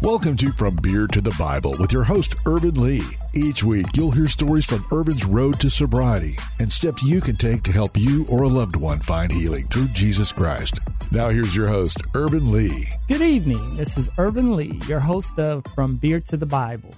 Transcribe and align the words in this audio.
Welcome 0.00 0.36
to 0.36 0.52
From 0.52 0.76
Beer 0.76 1.08
to 1.08 1.20
the 1.20 1.34
Bible 1.36 1.74
with 1.80 1.92
your 1.92 2.04
host, 2.04 2.36
Ervin 2.46 2.80
Lee. 2.80 3.02
Each 3.34 3.64
week, 3.64 3.86
you'll 3.96 4.12
hear 4.12 4.28
stories 4.28 4.64
from 4.64 4.86
Ervin's 4.92 5.24
road 5.24 5.58
to 5.58 5.68
sobriety 5.68 6.36
and 6.60 6.72
steps 6.72 7.02
you 7.02 7.20
can 7.20 7.34
take 7.34 7.64
to 7.64 7.72
help 7.72 7.96
you 7.96 8.24
or 8.30 8.44
a 8.44 8.48
loved 8.48 8.76
one 8.76 9.00
find 9.00 9.32
healing 9.32 9.66
through 9.66 9.88
Jesus 9.88 10.30
Christ. 10.30 10.78
Now, 11.10 11.30
here's 11.30 11.56
your 11.56 11.66
host, 11.66 12.00
Ervin 12.14 12.52
Lee. 12.52 12.86
Good 13.08 13.22
evening. 13.22 13.74
This 13.74 13.98
is 13.98 14.08
Ervin 14.18 14.54
Lee, 14.54 14.80
your 14.86 15.00
host 15.00 15.36
of 15.36 15.64
From 15.74 15.96
Beer 15.96 16.20
to 16.20 16.36
the 16.36 16.46
Bible. 16.46 16.94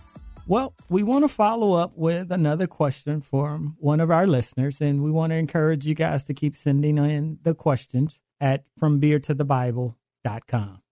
Well, 0.46 0.74
we 0.90 1.02
want 1.02 1.24
to 1.24 1.28
follow 1.28 1.72
up 1.72 1.96
with 1.96 2.30
another 2.30 2.66
question 2.66 3.22
from 3.22 3.76
one 3.78 4.00
of 4.00 4.10
our 4.10 4.26
listeners, 4.26 4.82
and 4.82 5.02
we 5.02 5.10
want 5.10 5.30
to 5.30 5.36
encourage 5.36 5.86
you 5.86 5.94
guys 5.94 6.24
to 6.24 6.34
keep 6.34 6.54
sending 6.54 6.98
in 6.98 7.38
the 7.44 7.54
questions 7.54 8.20
at 8.42 8.64
FromBeerToTheBible.com. 8.78 10.82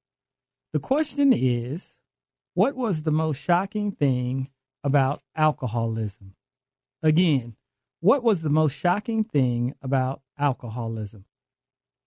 The 0.72 0.80
question 0.80 1.34
is 1.34 1.96
what 2.59 2.75
was 2.75 3.05
the 3.05 3.12
most 3.12 3.41
shocking 3.41 3.92
thing 3.92 4.48
about 4.82 5.23
alcoholism? 5.37 6.34
Again, 7.05 7.55
what 8.01 8.24
was 8.24 8.42
the 8.42 8.51
most 8.51 8.77
shocking 8.77 9.23
thing 9.23 9.77
about 9.80 10.23
alcoholism? 10.37 11.24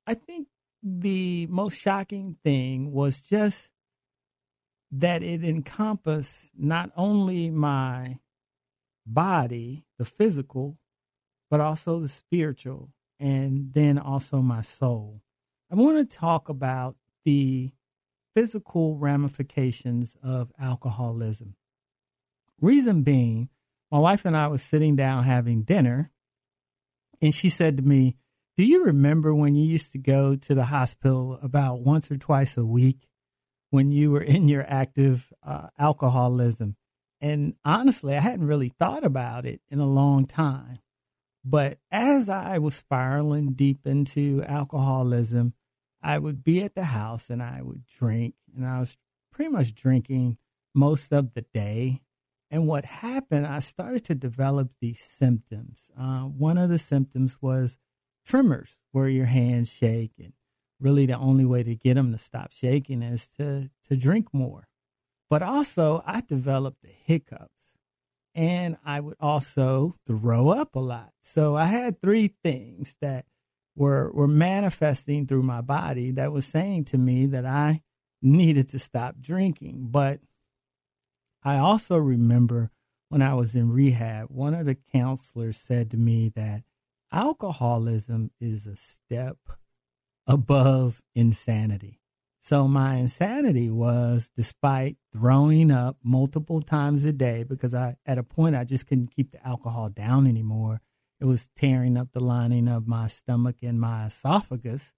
I 0.05 0.13
think 0.13 0.49
the 0.83 1.47
most 1.47 1.79
shocking 1.79 2.35
thing 2.43 2.91
was 2.91 3.21
just 3.21 3.69
that 4.91 5.23
it 5.23 5.41
encompassed 5.41 6.49
not 6.57 6.91
only 6.97 7.49
my 7.49 8.19
body, 9.05 9.85
the 9.97 10.03
physical, 10.03 10.77
but 11.49 11.61
also 11.61 12.01
the 12.01 12.09
spiritual, 12.09 12.89
and 13.21 13.71
then 13.71 13.97
also 13.97 14.41
my 14.41 14.63
soul. 14.63 15.21
I 15.71 15.75
want 15.75 15.97
to 15.97 16.17
talk 16.17 16.49
about 16.49 16.97
the 17.23 17.71
physical 18.33 18.97
ramifications 18.97 20.15
of 20.23 20.51
alcoholism. 20.59 21.55
Reason 22.59 23.03
being, 23.03 23.49
my 23.91 23.99
wife 23.99 24.25
and 24.25 24.37
I 24.37 24.47
was 24.47 24.61
sitting 24.61 24.95
down 24.95 25.23
having 25.23 25.63
dinner, 25.63 26.11
and 27.21 27.33
she 27.33 27.49
said 27.49 27.77
to 27.77 27.83
me, 27.83 28.17
Do 28.57 28.63
you 28.63 28.85
remember 28.85 29.33
when 29.33 29.55
you 29.55 29.65
used 29.65 29.91
to 29.93 29.97
go 29.97 30.35
to 30.35 30.55
the 30.55 30.65
hospital 30.65 31.39
about 31.41 31.81
once 31.81 32.09
or 32.09 32.17
twice 32.17 32.57
a 32.57 32.65
week 32.65 33.07
when 33.69 33.91
you 33.91 34.11
were 34.11 34.23
in 34.23 34.47
your 34.47 34.65
active 34.67 35.31
uh, 35.43 35.67
alcoholism? 35.77 36.75
And 37.19 37.55
honestly, 37.63 38.15
I 38.15 38.19
hadn't 38.19 38.47
really 38.47 38.69
thought 38.69 39.03
about 39.03 39.45
it 39.45 39.61
in 39.69 39.79
a 39.79 39.85
long 39.85 40.25
time. 40.25 40.79
But 41.43 41.79
as 41.91 42.29
I 42.29 42.57
was 42.59 42.75
spiraling 42.75 43.53
deep 43.53 43.85
into 43.85 44.43
alcoholism, 44.47 45.53
I 46.03 46.17
would 46.17 46.43
be 46.43 46.61
at 46.61 46.75
the 46.75 46.85
house 46.85 47.29
and 47.29 47.41
I 47.41 47.61
would 47.61 47.85
drink, 47.85 48.35
and 48.55 48.67
I 48.67 48.79
was 48.79 48.97
pretty 49.31 49.51
much 49.51 49.73
drinking 49.73 50.37
most 50.73 51.11
of 51.11 51.33
the 51.33 51.45
day. 51.53 52.01
And 52.49 52.67
what 52.67 52.85
happened, 52.85 53.47
I 53.47 53.59
started 53.59 54.03
to 54.05 54.15
develop 54.15 54.71
these 54.81 54.99
symptoms. 54.99 55.89
Uh, 55.97 56.23
one 56.23 56.57
of 56.57 56.69
the 56.69 56.79
symptoms 56.79 57.37
was 57.41 57.77
tremors, 58.25 58.77
where 58.91 59.07
your 59.07 59.27
hands 59.27 59.71
shake, 59.71 60.11
and 60.19 60.33
really 60.79 61.05
the 61.05 61.17
only 61.17 61.45
way 61.45 61.63
to 61.63 61.75
get 61.75 61.93
them 61.93 62.11
to 62.11 62.17
stop 62.17 62.51
shaking 62.51 63.01
is 63.01 63.29
to 63.37 63.69
to 63.87 63.95
drink 63.95 64.33
more. 64.33 64.67
But 65.29 65.41
also, 65.41 66.03
I 66.05 66.21
developed 66.21 66.81
the 66.81 66.89
hiccups, 66.89 67.77
and 68.35 68.77
I 68.83 68.99
would 68.99 69.15
also 69.19 69.95
throw 70.05 70.49
up 70.49 70.75
a 70.75 70.79
lot. 70.79 71.13
So 71.21 71.55
I 71.55 71.65
had 71.65 72.01
three 72.01 72.33
things 72.43 72.97
that 72.99 73.25
were 73.75 74.11
were 74.13 74.27
manifesting 74.27 75.25
through 75.25 75.43
my 75.43 75.61
body 75.61 76.11
that 76.11 76.31
was 76.31 76.45
saying 76.45 76.85
to 76.85 76.97
me 76.97 77.25
that 77.27 77.45
I 77.45 77.81
needed 78.21 78.69
to 78.69 78.79
stop 78.79 79.15
drinking. 79.19 79.87
But 79.91 80.19
I 81.43 81.57
also 81.57 81.97
remember 81.97 82.71
when 83.09 83.21
I 83.21 83.33
was 83.33 83.55
in 83.55 83.71
rehab, 83.71 84.29
one 84.29 84.53
of 84.53 84.65
the 84.65 84.75
counselors 84.75 85.57
said 85.57 85.91
to 85.91 85.97
me 85.97 86.29
that 86.35 86.63
alcoholism 87.11 88.31
is 88.39 88.67
a 88.67 88.75
step 88.75 89.37
above 90.27 91.01
insanity. 91.15 91.99
So 92.39 92.67
my 92.67 92.95
insanity 92.95 93.69
was 93.69 94.31
despite 94.35 94.97
throwing 95.13 95.71
up 95.71 95.97
multiple 96.03 96.61
times 96.61 97.05
a 97.05 97.13
day 97.13 97.43
because 97.43 97.73
I 97.73 97.97
at 98.05 98.17
a 98.17 98.23
point 98.23 98.55
I 98.55 98.63
just 98.63 98.87
couldn't 98.87 99.15
keep 99.15 99.31
the 99.31 99.45
alcohol 99.45 99.89
down 99.89 100.25
anymore 100.25 100.81
it 101.21 101.25
was 101.25 101.49
tearing 101.55 101.97
up 101.97 102.11
the 102.11 102.23
lining 102.23 102.67
of 102.67 102.87
my 102.87 103.05
stomach 103.05 103.57
and 103.61 103.79
my 103.79 104.07
esophagus, 104.07 104.95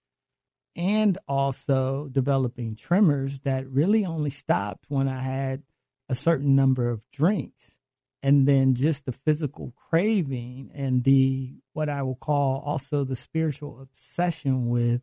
and 0.74 1.18
also 1.28 2.08
developing 2.10 2.78
tremors 2.78 3.42
that 3.42 3.70
really 3.70 4.06
only 4.06 4.30
stopped 4.30 4.86
when 4.88 5.10
I 5.10 5.22
had 5.22 5.64
a 6.08 6.16
certain 6.16 6.56
number 6.56 6.90
of 6.90 7.02
drinks. 7.12 7.76
And 8.24 8.48
then 8.48 8.74
just 8.74 9.06
the 9.06 9.12
physical 9.12 9.74
craving 9.76 10.72
and 10.74 11.04
the 11.04 11.56
what 11.74 11.90
I 11.90 12.04
will 12.04 12.16
call 12.16 12.64
also 12.66 13.04
the 13.04 13.18
spiritual 13.18 13.82
obsession 13.82 14.70
with 14.70 15.02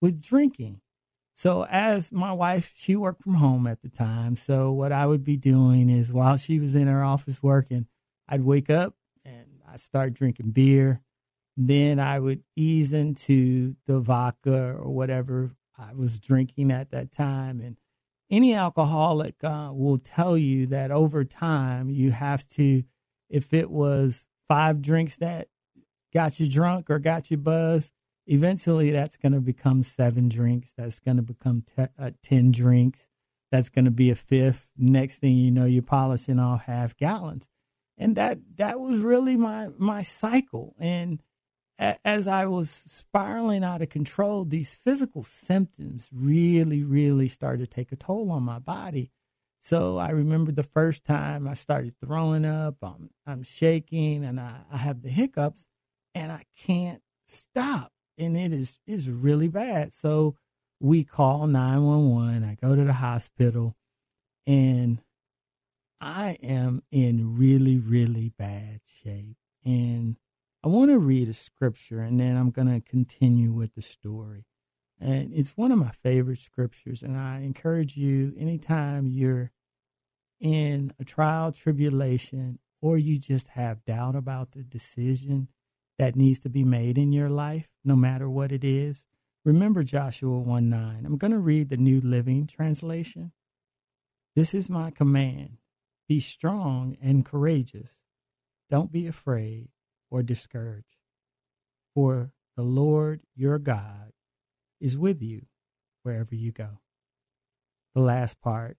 with 0.00 0.22
drinking. 0.22 0.80
So 1.34 1.66
as 1.66 2.10
my 2.10 2.32
wife, 2.32 2.72
she 2.74 2.96
worked 2.96 3.22
from 3.22 3.34
home 3.34 3.66
at 3.66 3.82
the 3.82 3.90
time. 3.90 4.36
So 4.36 4.72
what 4.72 4.90
I 4.90 5.04
would 5.04 5.22
be 5.22 5.36
doing 5.36 5.90
is 5.90 6.10
while 6.10 6.38
she 6.38 6.58
was 6.58 6.74
in 6.74 6.86
her 6.86 7.04
office 7.04 7.42
working, 7.42 7.88
I'd 8.26 8.42
wake 8.42 8.70
up 8.70 8.94
I 9.72 9.76
start 9.76 10.12
drinking 10.12 10.50
beer. 10.50 11.00
Then 11.56 11.98
I 11.98 12.18
would 12.18 12.42
ease 12.56 12.92
into 12.92 13.76
the 13.86 14.00
vodka 14.00 14.74
or 14.78 14.90
whatever 14.90 15.52
I 15.78 15.94
was 15.94 16.18
drinking 16.18 16.70
at 16.70 16.90
that 16.90 17.10
time. 17.10 17.60
And 17.60 17.76
any 18.30 18.54
alcoholic 18.54 19.42
uh, 19.42 19.70
will 19.72 19.98
tell 19.98 20.36
you 20.36 20.66
that 20.66 20.90
over 20.90 21.24
time, 21.24 21.90
you 21.90 22.10
have 22.10 22.46
to, 22.48 22.84
if 23.30 23.52
it 23.54 23.70
was 23.70 24.26
five 24.48 24.82
drinks 24.82 25.16
that 25.18 25.48
got 26.12 26.38
you 26.38 26.48
drunk 26.48 26.90
or 26.90 26.98
got 26.98 27.30
you 27.30 27.38
buzzed, 27.38 27.92
eventually 28.26 28.90
that's 28.90 29.16
going 29.16 29.32
to 29.32 29.40
become 29.40 29.82
seven 29.82 30.28
drinks. 30.28 30.72
That's 30.76 31.00
going 31.00 31.16
to 31.16 31.22
become 31.22 31.64
te- 31.76 31.92
uh, 31.98 32.10
10 32.22 32.52
drinks. 32.52 33.06
That's 33.50 33.68
going 33.68 33.84
to 33.86 33.90
be 33.90 34.10
a 34.10 34.14
fifth. 34.14 34.66
Next 34.76 35.18
thing 35.18 35.34
you 35.34 35.50
know, 35.50 35.66
you're 35.66 35.82
polishing 35.82 36.38
off 36.38 36.64
half 36.64 36.96
gallons 36.96 37.48
and 37.96 38.16
that 38.16 38.38
that 38.56 38.80
was 38.80 39.00
really 39.00 39.36
my 39.36 39.68
my 39.78 40.02
cycle. 40.02 40.74
And 40.78 41.22
as 42.04 42.28
i 42.28 42.46
was 42.46 42.70
spiraling 42.70 43.64
out 43.64 43.82
of 43.82 43.88
control 43.88 44.44
these 44.44 44.74
physical 44.74 45.24
symptoms 45.24 46.08
really 46.12 46.84
really 46.84 47.26
started 47.26 47.68
to 47.68 47.74
take 47.74 47.90
a 47.90 47.96
toll 47.96 48.30
on 48.30 48.42
my 48.42 48.58
body. 48.58 49.10
So 49.60 49.98
i 49.98 50.10
remember 50.10 50.52
the 50.52 50.62
first 50.62 51.04
time 51.04 51.48
i 51.48 51.54
started 51.54 51.94
throwing 51.98 52.44
up 52.44 52.76
i'm, 52.82 53.10
I'm 53.26 53.42
shaking 53.42 54.24
and 54.24 54.38
I, 54.38 54.60
I 54.70 54.76
have 54.76 55.02
the 55.02 55.08
hiccups 55.08 55.66
and 56.14 56.30
i 56.30 56.44
can't 56.56 57.02
stop. 57.26 57.92
And 58.18 58.36
it 58.36 58.52
is 58.52 58.78
is 58.86 59.08
really 59.08 59.48
bad. 59.48 59.92
So 59.92 60.36
we 60.78 61.04
call 61.04 61.46
911 61.46 62.44
i 62.44 62.54
go 62.54 62.76
to 62.76 62.84
the 62.84 62.92
hospital 62.92 63.76
and 64.46 65.00
I 66.02 66.36
am 66.42 66.82
in 66.90 67.36
really, 67.36 67.78
really 67.78 68.32
bad 68.36 68.80
shape. 68.84 69.36
And 69.64 70.16
I 70.64 70.68
want 70.68 70.90
to 70.90 70.98
read 70.98 71.28
a 71.28 71.32
scripture 71.32 72.00
and 72.00 72.18
then 72.18 72.36
I'm 72.36 72.50
going 72.50 72.66
to 72.66 72.80
continue 72.80 73.52
with 73.52 73.76
the 73.76 73.82
story. 73.82 74.44
And 75.00 75.32
it's 75.32 75.56
one 75.56 75.70
of 75.70 75.78
my 75.78 75.92
favorite 76.02 76.38
scriptures. 76.38 77.02
And 77.02 77.16
I 77.16 77.40
encourage 77.42 77.96
you, 77.96 78.34
anytime 78.36 79.06
you're 79.06 79.52
in 80.40 80.92
a 80.98 81.04
trial, 81.04 81.52
tribulation, 81.52 82.58
or 82.80 82.98
you 82.98 83.16
just 83.16 83.48
have 83.48 83.84
doubt 83.84 84.16
about 84.16 84.52
the 84.52 84.64
decision 84.64 85.48
that 86.00 86.16
needs 86.16 86.40
to 86.40 86.48
be 86.48 86.64
made 86.64 86.98
in 86.98 87.12
your 87.12 87.30
life, 87.30 87.68
no 87.84 87.94
matter 87.94 88.28
what 88.28 88.50
it 88.50 88.64
is, 88.64 89.04
remember 89.44 89.84
Joshua 89.84 90.36
1 90.36 90.68
9. 90.68 91.06
I'm 91.06 91.16
going 91.16 91.30
to 91.30 91.38
read 91.38 91.68
the 91.68 91.76
New 91.76 92.00
Living 92.00 92.48
Translation. 92.48 93.30
This 94.34 94.52
is 94.52 94.68
my 94.68 94.90
command 94.90 95.58
be 96.12 96.20
strong 96.20 96.94
and 97.00 97.24
courageous. 97.24 97.96
Don't 98.68 98.92
be 98.92 99.06
afraid 99.06 99.68
or 100.10 100.22
discouraged, 100.22 100.98
for 101.94 102.32
the 102.54 102.62
Lord 102.62 103.22
your 103.34 103.58
God 103.58 104.12
is 104.78 104.98
with 104.98 105.22
you 105.22 105.46
wherever 106.02 106.34
you 106.34 106.52
go. 106.52 106.80
The 107.94 108.02
last 108.02 108.42
part 108.42 108.76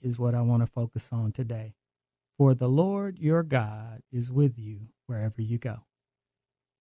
is 0.00 0.18
what 0.18 0.34
I 0.34 0.40
want 0.40 0.62
to 0.62 0.66
focus 0.66 1.10
on 1.12 1.32
today. 1.32 1.74
For 2.38 2.54
the 2.54 2.68
Lord 2.68 3.18
your 3.18 3.42
God 3.42 4.00
is 4.10 4.32
with 4.32 4.58
you 4.58 4.88
wherever 5.04 5.42
you 5.42 5.58
go. 5.58 5.80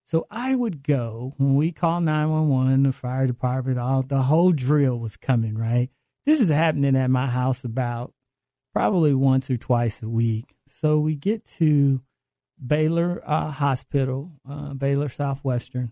So 0.05 0.27
I 0.31 0.55
would 0.55 0.81
go 0.81 1.33
when 1.35 1.55
we 1.55 1.73
call 1.73 1.99
911, 1.99 2.83
the 2.83 2.93
fire 2.93 3.27
department, 3.27 3.77
all 3.77 4.03
the 4.03 4.21
whole 4.21 4.53
drill 4.53 4.97
was 4.97 5.17
coming, 5.17 5.57
right? 5.57 5.89
This 6.25 6.39
is 6.39 6.47
happening 6.47 6.95
at 6.95 7.09
my 7.09 7.27
house 7.27 7.65
about 7.65 8.13
probably 8.79 9.13
once 9.13 9.49
or 9.49 9.57
twice 9.57 10.01
a 10.01 10.07
week. 10.07 10.55
So 10.65 10.99
we 10.99 11.13
get 11.13 11.45
to 11.57 11.99
Baylor 12.65 13.21
uh, 13.25 13.51
Hospital, 13.51 14.31
uh, 14.49 14.73
Baylor 14.73 15.09
Southwestern, 15.09 15.91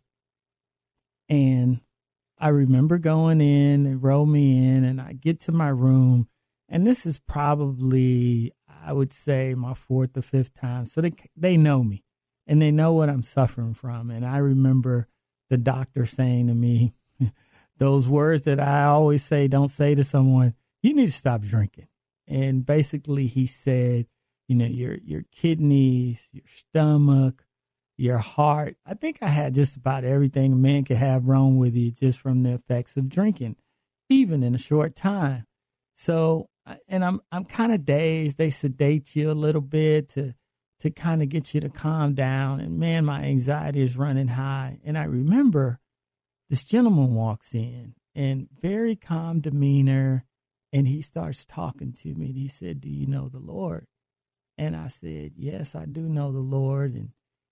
and 1.28 1.82
I 2.40 2.48
remember 2.48 2.98
going 2.98 3.42
in 3.42 3.86
and 3.86 4.02
roll 4.02 4.26
me 4.26 4.70
in, 4.70 4.86
and 4.86 5.02
I 5.02 5.12
get 5.12 5.42
to 5.42 5.52
my 5.52 5.68
room, 5.68 6.30
And 6.70 6.88
this 6.88 7.06
is 7.06 7.20
probably, 7.20 8.54
I 8.86 8.94
would 8.94 9.12
say, 9.12 9.54
my 9.54 9.74
fourth 9.74 10.16
or 10.16 10.22
fifth 10.22 10.54
time. 10.54 10.86
So 10.86 11.02
they 11.02 11.12
they 11.36 11.58
know 11.58 11.84
me, 11.84 12.06
and 12.48 12.62
they 12.62 12.72
know 12.72 12.94
what 12.94 13.10
I'm 13.10 13.22
suffering 13.22 13.74
from. 13.74 14.10
And 14.10 14.26
I 14.26 14.38
remember 14.38 15.10
the 15.50 15.58
doctor 15.58 16.06
saying 16.06 16.48
to 16.48 16.54
me 16.54 16.94
those 17.80 18.08
words 18.08 18.44
that 18.44 18.62
I 18.62 18.86
always 18.86 19.26
say, 19.26 19.50
don't 19.50 19.68
say 19.68 19.94
to 19.94 20.06
someone, 20.06 20.54
you 20.82 20.94
need 20.94 21.08
to 21.08 21.12
stop 21.12 21.42
drinking. 21.42 21.90
And 22.28 22.66
basically, 22.66 23.28
he 23.28 23.48
said, 23.48 24.08
you 24.48 24.56
know, 24.56 24.66
your 24.66 24.96
your 24.96 25.24
kidneys, 25.32 26.30
your 26.32 26.44
stomach, 26.48 27.46
your 27.98 28.20
heart. 28.20 28.78
I 28.86 28.94
think 28.94 29.20
I 29.22 29.30
had 29.30 29.56
just 29.56 29.76
about 29.76 30.04
everything 30.04 30.54
a 30.54 30.56
man 30.56 30.84
could 30.84 30.98
have 30.98 31.28
wrong 31.28 31.58
with 31.58 31.76
you 31.76 31.92
just 31.92 32.20
from 32.20 32.44
the 32.44 32.54
effects 32.54 32.98
of 32.98 33.10
drinking, 33.10 33.56
even 34.10 34.44
in 34.44 34.56
a 34.56 34.60
short 34.60 34.96
time. 34.96 35.46
So, 35.96 36.50
and 36.88 37.04
I'm 37.04 37.22
I'm 37.32 37.46
kind 37.46 37.72
of 37.74 37.86
dazed. 37.86 38.38
They 38.38 38.50
sedate 38.50 39.16
you 39.16 39.32
a 39.32 39.34
little 39.34 39.62
bit 39.62 40.10
to 40.10 40.36
to 40.80 40.92
kind 40.92 41.22
of 41.22 41.30
get 41.30 41.54
you 41.54 41.62
to 41.62 41.70
calm 41.70 42.14
down. 42.14 42.60
And 42.60 42.78
man, 42.78 43.06
my 43.06 43.24
anxiety 43.24 43.82
is 43.82 43.98
running 43.98 44.30
high. 44.30 44.80
And 44.84 44.98
I 44.98 45.04
remember 45.04 45.80
this 46.50 46.64
gentleman 46.64 47.16
walks 47.16 47.54
in 47.54 47.96
and 48.14 48.48
very 48.62 48.96
calm 48.96 49.40
demeanor, 49.40 50.26
and 50.74 50.88
he 50.88 51.02
starts 51.02 51.46
talking 51.46 51.94
to 51.94 52.16
me. 52.16 52.28
And 52.28 52.38
he 52.38 52.48
said, 52.48 52.82
"Do 52.82 52.90
you 52.90 53.08
know 53.08 53.30
the 53.30 53.40
Lord?" 53.40 53.88
And 54.58 54.76
I 54.76 54.88
said, 54.88 55.34
"Yes, 55.36 55.76
I 55.76 55.86
do 55.86 56.02
know 56.02 56.32
the 56.32 56.40
Lord." 56.40 56.94
And 56.94 57.12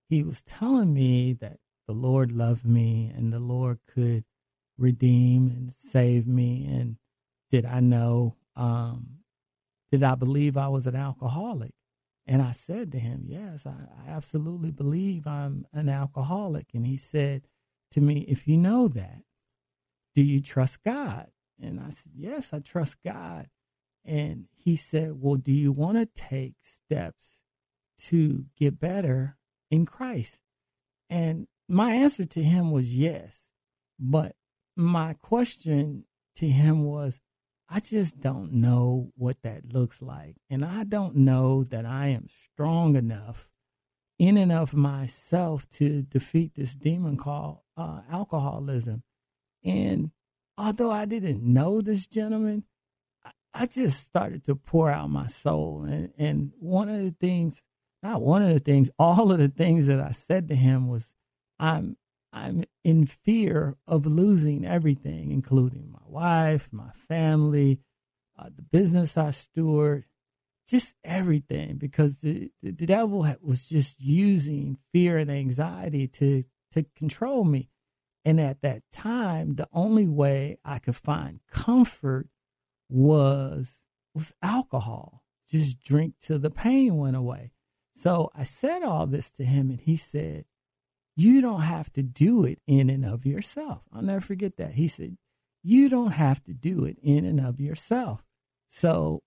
he 0.09 0.23
was 0.23 0.41
telling 0.41 0.93
me 0.93 1.33
that 1.33 1.59
the 1.87 1.93
Lord 1.93 2.31
loved 2.31 2.65
me 2.65 3.11
and 3.15 3.31
the 3.31 3.39
Lord 3.39 3.79
could 3.87 4.23
redeem 4.77 5.47
and 5.47 5.71
save 5.73 6.27
me. 6.27 6.65
And 6.65 6.97
did 7.49 7.65
I 7.65 7.79
know, 7.79 8.35
um, 8.55 9.19
did 9.91 10.03
I 10.03 10.15
believe 10.15 10.57
I 10.57 10.67
was 10.67 10.87
an 10.87 10.95
alcoholic? 10.95 11.73
And 12.27 12.41
I 12.41 12.53
said 12.53 12.91
to 12.91 12.99
him, 12.99 13.25
Yes, 13.27 13.65
I, 13.67 13.75
I, 14.07 14.09
absolutely 14.09 14.71
believe 14.71 15.27
I'm 15.27 15.67
an 15.73 15.89
alcoholic. 15.89 16.67
And 16.73 16.85
he 16.85 16.97
said 16.97 17.47
to 17.91 18.01
me, 18.01 18.25
If 18.27 18.47
you 18.47 18.57
know 18.57 18.87
that, 18.87 19.21
do 20.15 20.23
you 20.23 20.39
trust 20.41 20.83
God? 20.83 21.27
And 21.61 21.79
I 21.79 21.89
said, 21.89 22.11
Yes, 22.15 22.53
I 22.53 22.59
trust 22.59 22.97
God. 23.03 23.47
And 24.03 24.45
he 24.55 24.75
said, 24.75 25.21
Well, 25.21 25.35
do 25.35 25.51
you 25.51 25.71
want 25.71 25.97
to 25.97 26.21
take 26.21 26.55
steps 26.63 27.39
to 27.99 28.45
get 28.57 28.79
better 28.79 29.37
in 29.71 29.85
Christ? 29.85 30.41
And 31.09 31.47
my 31.67 31.93
answer 31.93 32.25
to 32.25 32.43
him 32.43 32.71
was 32.71 32.95
yes. 32.95 33.45
But 33.99 34.35
my 34.75 35.13
question 35.13 36.05
to 36.35 36.47
him 36.47 36.83
was, 36.83 37.19
I 37.67 37.79
just 37.79 38.19
don't 38.19 38.53
know 38.53 39.11
what 39.15 39.41
that 39.41 39.73
looks 39.73 40.01
like. 40.01 40.35
And 40.49 40.63
I 40.63 40.83
don't 40.83 41.15
know 41.15 41.63
that 41.63 41.85
I 41.85 42.07
am 42.07 42.27
strong 42.29 42.95
enough 42.95 43.49
in 44.19 44.37
and 44.37 44.51
of 44.51 44.73
myself 44.73 45.67
to 45.69 46.03
defeat 46.03 46.53
this 46.55 46.75
demon 46.75 47.17
called 47.17 47.59
uh, 47.75 48.01
alcoholism. 48.09 49.03
And 49.63 50.11
although 50.57 50.91
I 50.91 51.05
didn't 51.05 51.43
know 51.43 51.81
this 51.81 52.07
gentleman, 52.07 52.63
I 53.53 53.65
just 53.65 54.05
started 54.05 54.43
to 54.45 54.55
pour 54.55 54.91
out 54.91 55.09
my 55.09 55.27
soul. 55.27 55.83
And, 55.83 56.11
and 56.17 56.51
one 56.59 56.89
of 56.89 57.01
the 57.01 57.15
things 57.19 57.61
not 58.05 58.21
one 58.21 58.43
of 58.43 58.49
the 58.49 58.59
things, 58.59 58.91
all 58.99 59.31
of 59.31 59.39
the 59.39 59.47
things 59.47 59.87
that 59.87 59.99
I 59.99 60.11
said 60.11 60.47
to 60.49 60.55
him 60.55 60.87
was, 60.87 61.13
I'm 61.59 61.97
I'm 62.31 62.65
in 62.83 63.07
fear 63.07 63.77
of 63.87 64.05
losing 64.05 64.63
everything, 64.63 65.31
including 65.31 65.91
my 65.91 66.05
wife, 66.05 66.67
my 66.71 66.91
family, 67.07 67.79
uh, 68.37 68.49
the 68.55 68.61
business 68.61 69.17
I 69.17 69.31
steward, 69.31 70.03
just 70.67 70.95
everything, 71.03 71.77
because 71.77 72.19
the, 72.19 72.51
the, 72.61 72.71
the 72.71 72.85
devil 72.85 73.25
was 73.41 73.67
just 73.67 73.99
using 73.99 74.77
fear 74.93 75.17
and 75.17 75.31
anxiety 75.31 76.07
to 76.09 76.43
to 76.73 76.85
control 76.95 77.43
me. 77.43 77.69
And 78.25 78.41
at 78.41 78.61
that 78.61 78.81
time, 78.91 79.53
the 79.55 79.69
only 79.71 80.07
way 80.07 80.57
I 80.65 80.79
could 80.79 80.95
find 80.95 81.39
comfort 81.51 82.27
was 82.89 83.81
was 84.15 84.33
alcohol. 84.41 85.23
Just 85.47 85.79
drink 85.83 86.15
till 86.19 86.39
the 86.39 86.49
pain 86.49 86.97
went 86.97 87.15
away. 87.15 87.51
So 87.93 88.31
I 88.33 88.43
said 88.43 88.81
all 88.81 89.05
this 89.05 89.29
to 89.31 89.45
him, 89.45 89.69
and 89.69 89.79
he 89.79 89.95
said, 89.95 90.45
You 91.15 91.39
don't 91.39 91.61
have 91.61 91.91
to 91.93 92.01
do 92.01 92.43
it 92.43 92.59
in 92.65 92.89
and 92.89 93.05
of 93.05 93.25
yourself. 93.25 93.83
I'll 93.93 94.01
never 94.01 94.21
forget 94.21 94.57
that. 94.57 94.73
He 94.73 94.87
said, 94.87 95.17
You 95.63 95.87
don't 95.87 96.11
have 96.11 96.43
to 96.45 96.53
do 96.53 96.83
it 96.85 96.97
in 97.03 97.25
and 97.25 97.39
of 97.39 97.59
yourself. 97.59 98.23
So 98.67 99.21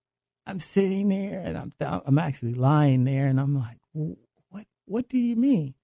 I'm 0.44 0.58
sitting 0.58 1.08
there 1.08 1.40
and 1.40 1.56
I'm, 1.56 1.72
I'm 1.80 2.18
actually 2.18 2.54
lying 2.54 3.04
there, 3.04 3.26
and 3.26 3.38
I'm 3.38 3.56
like, 3.56 3.78
What, 3.92 4.66
what 4.86 5.08
do 5.08 5.18
you 5.18 5.36
mean? 5.36 5.74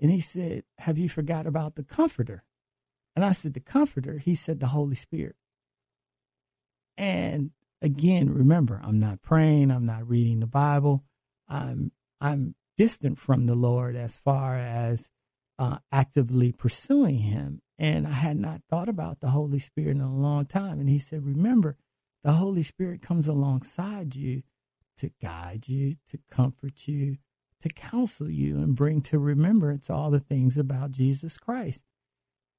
And 0.00 0.10
he 0.10 0.20
said, 0.20 0.64
Have 0.78 0.98
you 0.98 1.08
forgot 1.08 1.46
about 1.46 1.76
the 1.76 1.84
comforter? 1.84 2.42
And 3.16 3.24
I 3.24 3.32
said, 3.32 3.54
The 3.54 3.60
comforter? 3.60 4.18
He 4.18 4.34
said, 4.34 4.60
The 4.60 4.68
Holy 4.68 4.94
Spirit. 4.94 5.36
And 6.96 7.50
again, 7.82 8.30
remember, 8.30 8.80
I'm 8.82 8.98
not 8.98 9.22
praying, 9.22 9.70
I'm 9.70 9.86
not 9.86 10.08
reading 10.08 10.40
the 10.40 10.46
Bible. 10.46 11.04
I'm 11.48 11.92
I'm 12.20 12.54
distant 12.76 13.18
from 13.18 13.46
the 13.46 13.54
Lord 13.54 13.96
as 13.96 14.16
far 14.16 14.56
as 14.56 15.10
uh, 15.58 15.78
actively 15.92 16.52
pursuing 16.52 17.18
Him. 17.18 17.60
And 17.78 18.06
I 18.06 18.12
had 18.12 18.38
not 18.38 18.62
thought 18.70 18.88
about 18.88 19.20
the 19.20 19.30
Holy 19.30 19.58
Spirit 19.58 19.96
in 19.96 20.00
a 20.00 20.14
long 20.14 20.46
time. 20.46 20.80
And 20.80 20.88
He 20.88 20.98
said, 20.98 21.24
Remember, 21.24 21.76
the 22.22 22.32
Holy 22.32 22.62
Spirit 22.62 23.02
comes 23.02 23.28
alongside 23.28 24.14
you 24.14 24.42
to 24.96 25.10
guide 25.20 25.68
you, 25.68 25.96
to 26.08 26.18
comfort 26.30 26.86
you, 26.86 27.16
to 27.60 27.68
counsel 27.68 28.30
you, 28.30 28.58
and 28.58 28.74
bring 28.74 29.02
to 29.02 29.18
remembrance 29.18 29.90
all 29.90 30.10
the 30.10 30.20
things 30.20 30.56
about 30.56 30.92
Jesus 30.92 31.36
Christ. 31.36 31.84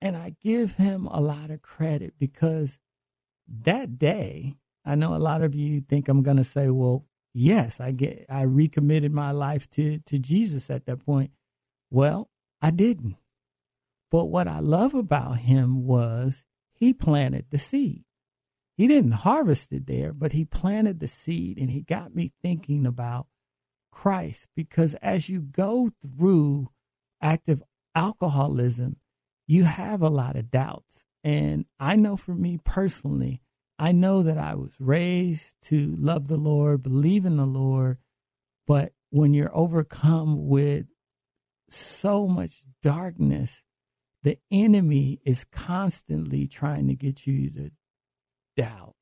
And 0.01 0.15
I 0.15 0.35
give 0.41 0.73
Him 0.73 1.07
a 1.07 1.21
lot 1.21 1.49
of 1.49 1.61
credit 1.61 2.13
because 2.19 2.77
that 3.47 3.97
day, 3.97 4.55
I 4.85 4.95
know 4.95 5.15
a 5.15 5.17
lot 5.17 5.41
of 5.41 5.55
you 5.55 5.81
think 5.81 6.07
I'm 6.07 6.23
going 6.23 6.37
to 6.37 6.43
say, 6.43 6.69
well, 6.69 7.05
yes, 7.33 7.79
I 7.79 7.91
get 7.91 8.25
I 8.29 8.43
recommitted 8.43 9.13
my 9.13 9.31
life 9.31 9.69
to 9.71 9.99
to 9.99 10.17
Jesus 10.17 10.69
at 10.69 10.85
that 10.85 11.05
point. 11.05 11.31
Well, 11.91 12.29
I 12.61 12.71
didn't. 12.71 13.17
But 14.11 14.25
what 14.25 14.47
I 14.47 14.59
love 14.59 14.93
about 14.93 15.39
him 15.39 15.85
was 15.85 16.45
he 16.73 16.93
planted 16.93 17.45
the 17.49 17.57
seed. 17.57 18.05
He 18.77 18.87
didn't 18.87 19.11
harvest 19.11 19.71
it 19.71 19.87
there, 19.87 20.13
but 20.13 20.33
he 20.33 20.45
planted 20.45 20.99
the 20.99 21.07
seed 21.07 21.57
and 21.57 21.71
he 21.71 21.81
got 21.81 22.15
me 22.15 22.31
thinking 22.41 22.85
about 22.85 23.27
Christ 23.91 24.47
because 24.55 24.93
as 24.95 25.29
you 25.29 25.41
go 25.41 25.91
through 26.01 26.69
active 27.21 27.63
alcoholism, 27.93 28.97
you 29.47 29.63
have 29.63 30.01
a 30.01 30.09
lot 30.09 30.35
of 30.35 30.51
doubts. 30.51 31.05
And 31.23 31.65
I 31.79 31.95
know 31.95 32.15
for 32.15 32.35
me 32.35 32.59
personally, 32.63 33.41
I 33.77 33.91
know 33.91 34.23
that 34.23 34.37
I 34.37 34.55
was 34.55 34.73
raised 34.79 35.57
to 35.67 35.95
love 35.99 36.27
the 36.27 36.37
Lord, 36.37 36.83
believe 36.83 37.25
in 37.25 37.37
the 37.37 37.45
Lord, 37.45 37.97
but 38.67 38.93
when 39.09 39.33
you're 39.33 39.55
overcome 39.55 40.47
with 40.47 40.85
so 41.69 42.27
much 42.27 42.63
darkness, 42.81 43.63
the 44.23 44.37
enemy 44.51 45.19
is 45.25 45.43
constantly 45.43 46.47
trying 46.47 46.87
to 46.87 46.95
get 46.95 47.27
you 47.27 47.49
to 47.51 47.71
doubt 48.55 48.95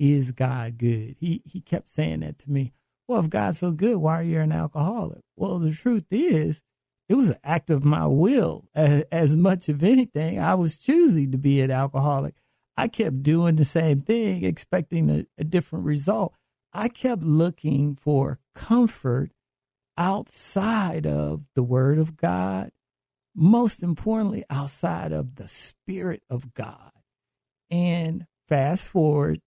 is 0.00 0.32
God 0.32 0.78
good? 0.78 1.16
He 1.20 1.42
he 1.44 1.60
kept 1.60 1.90
saying 1.90 2.20
that 2.20 2.38
to 2.40 2.50
me. 2.50 2.72
Well, 3.06 3.20
if 3.20 3.28
God's 3.28 3.58
so 3.58 3.70
good, 3.70 3.98
why 3.98 4.20
are 4.20 4.22
you 4.22 4.40
an 4.40 4.50
alcoholic? 4.50 5.20
Well, 5.36 5.58
the 5.58 5.72
truth 5.72 6.06
is, 6.10 6.62
it 7.10 7.16
was 7.16 7.30
an 7.30 7.38
act 7.42 7.70
of 7.70 7.84
my 7.84 8.06
will. 8.06 8.68
As, 8.72 9.02
as 9.10 9.36
much 9.36 9.68
of 9.68 9.82
anything, 9.82 10.38
I 10.38 10.54
was 10.54 10.76
choosing 10.76 11.32
to 11.32 11.38
be 11.38 11.60
an 11.60 11.72
alcoholic. 11.72 12.36
I 12.76 12.86
kept 12.86 13.24
doing 13.24 13.56
the 13.56 13.64
same 13.64 13.98
thing, 13.98 14.44
expecting 14.44 15.10
a, 15.10 15.26
a 15.36 15.42
different 15.42 15.86
result. 15.86 16.34
I 16.72 16.86
kept 16.86 17.24
looking 17.24 17.96
for 17.96 18.38
comfort 18.54 19.32
outside 19.98 21.04
of 21.04 21.48
the 21.56 21.64
Word 21.64 21.98
of 21.98 22.16
God, 22.16 22.70
most 23.34 23.82
importantly, 23.82 24.44
outside 24.48 25.10
of 25.10 25.34
the 25.34 25.48
Spirit 25.48 26.22
of 26.30 26.54
God. 26.54 26.92
And 27.72 28.28
fast 28.48 28.86
forward, 28.86 29.40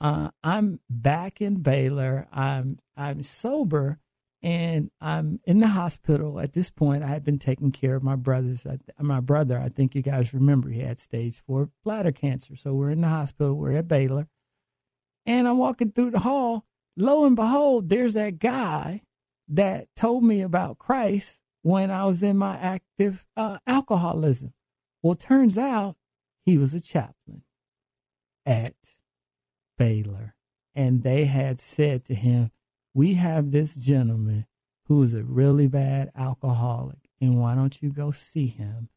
uh, 0.00 0.30
I'm 0.44 0.78
back 0.88 1.40
in 1.40 1.62
Baylor. 1.62 2.28
I'm 2.32 2.78
I'm 2.96 3.24
sober, 3.24 3.98
and 4.42 4.90
I'm 5.00 5.40
in 5.44 5.58
the 5.58 5.68
hospital 5.68 6.38
at 6.40 6.52
this 6.52 6.70
point. 6.70 7.02
I 7.02 7.08
had 7.08 7.24
been 7.24 7.38
taking 7.38 7.72
care 7.72 7.96
of 7.96 8.02
my 8.02 8.16
brothers. 8.16 8.66
My 8.98 9.20
brother, 9.20 9.58
I 9.58 9.68
think 9.68 9.94
you 9.94 10.02
guys 10.02 10.32
remember, 10.32 10.68
he 10.68 10.80
had 10.80 10.98
stage 10.98 11.42
four 11.46 11.70
bladder 11.84 12.12
cancer. 12.12 12.54
So 12.56 12.74
we're 12.74 12.90
in 12.90 13.00
the 13.00 13.08
hospital. 13.08 13.54
We're 13.54 13.76
at 13.76 13.88
Baylor, 13.88 14.28
and 15.26 15.48
I'm 15.48 15.58
walking 15.58 15.90
through 15.92 16.12
the 16.12 16.20
hall. 16.20 16.64
Lo 16.96 17.24
and 17.24 17.36
behold, 17.36 17.88
there's 17.88 18.14
that 18.14 18.38
guy 18.38 19.02
that 19.48 19.88
told 19.96 20.24
me 20.24 20.40
about 20.40 20.78
Christ 20.78 21.40
when 21.62 21.90
I 21.90 22.04
was 22.04 22.22
in 22.22 22.36
my 22.36 22.56
active 22.56 23.24
uh, 23.36 23.58
alcoholism. 23.66 24.52
Well, 25.02 25.14
turns 25.14 25.56
out 25.56 25.96
he 26.44 26.58
was 26.58 26.74
a 26.74 26.80
chaplain 26.80 27.42
at 28.46 28.74
Baylor. 29.76 30.34
and 30.74 31.02
they 31.02 31.24
had 31.24 31.60
said 31.60 32.04
to 32.06 32.14
him, 32.14 32.50
We 32.98 33.14
have 33.14 33.52
this 33.52 33.76
gentleman 33.76 34.46
who 34.86 35.00
is 35.04 35.14
a 35.14 35.22
really 35.22 35.68
bad 35.68 36.10
alcoholic, 36.16 36.98
and 37.20 37.40
why 37.40 37.54
don't 37.54 37.80
you 37.80 37.92
go 37.92 38.10
see 38.10 38.48
him? 38.48 38.88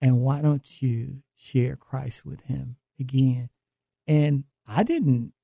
And 0.00 0.22
why 0.22 0.40
don't 0.40 0.80
you 0.80 1.18
share 1.36 1.76
Christ 1.76 2.24
with 2.24 2.40
him 2.44 2.76
again? 2.98 3.50
And 4.06 4.44
I 4.66 4.82
didn't. 4.82 5.34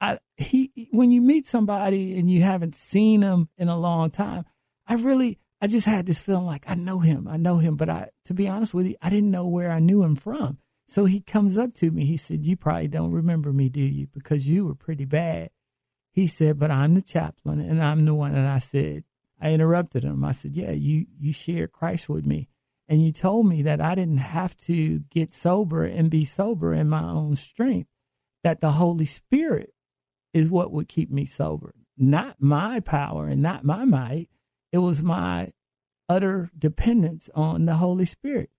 I 0.00 0.20
he 0.36 0.70
when 0.92 1.10
you 1.10 1.20
meet 1.20 1.44
somebody 1.44 2.16
and 2.16 2.30
you 2.30 2.42
haven't 2.42 2.76
seen 2.76 3.22
him 3.22 3.48
in 3.58 3.66
a 3.66 3.76
long 3.76 4.12
time, 4.12 4.44
I 4.86 4.94
really 4.94 5.40
I 5.60 5.66
just 5.66 5.86
had 5.88 6.06
this 6.06 6.20
feeling 6.20 6.46
like 6.46 6.70
I 6.70 6.76
know 6.76 7.00
him, 7.00 7.26
I 7.26 7.36
know 7.36 7.58
him, 7.58 7.74
but 7.74 7.88
I 7.88 8.10
to 8.26 8.32
be 8.32 8.46
honest 8.46 8.74
with 8.74 8.86
you, 8.86 8.94
I 9.02 9.10
didn't 9.10 9.32
know 9.32 9.48
where 9.48 9.72
I 9.72 9.80
knew 9.80 10.04
him 10.04 10.14
from. 10.14 10.58
So 10.86 11.06
he 11.06 11.20
comes 11.20 11.58
up 11.58 11.74
to 11.74 11.90
me. 11.90 12.04
He 12.04 12.16
said, 12.16 12.46
"You 12.46 12.56
probably 12.56 12.86
don't 12.86 13.10
remember 13.10 13.52
me, 13.52 13.68
do 13.68 13.80
you? 13.80 14.06
Because 14.06 14.46
you 14.46 14.66
were 14.66 14.76
pretty 14.76 15.04
bad." 15.04 15.50
He 16.14 16.28
said, 16.28 16.60
"But 16.60 16.70
I'm 16.70 16.94
the 16.94 17.02
chaplain, 17.02 17.58
and 17.58 17.82
I'm 17.82 18.04
the 18.04 18.14
one." 18.14 18.36
And 18.36 18.46
I 18.46 18.60
said, 18.60 19.02
I 19.40 19.52
interrupted 19.52 20.04
him. 20.04 20.24
I 20.24 20.30
said, 20.30 20.56
"Yeah, 20.56 20.70
you 20.70 21.06
you 21.18 21.32
shared 21.32 21.72
Christ 21.72 22.08
with 22.08 22.24
me, 22.24 22.48
and 22.88 23.04
you 23.04 23.10
told 23.10 23.48
me 23.48 23.62
that 23.62 23.80
I 23.80 23.96
didn't 23.96 24.18
have 24.18 24.56
to 24.58 25.00
get 25.10 25.34
sober 25.34 25.84
and 25.84 26.08
be 26.08 26.24
sober 26.24 26.72
in 26.72 26.88
my 26.88 27.02
own 27.02 27.34
strength. 27.34 27.90
That 28.44 28.60
the 28.60 28.72
Holy 28.72 29.06
Spirit 29.06 29.74
is 30.32 30.50
what 30.52 30.70
would 30.70 30.86
keep 30.88 31.10
me 31.10 31.26
sober, 31.26 31.74
not 31.98 32.40
my 32.40 32.78
power 32.78 33.26
and 33.26 33.42
not 33.42 33.64
my 33.64 33.84
might. 33.84 34.28
It 34.70 34.78
was 34.78 35.02
my 35.02 35.52
utter 36.08 36.50
dependence 36.56 37.28
on 37.34 37.64
the 37.64 37.74
Holy 37.74 38.04
Spirit." 38.04 38.50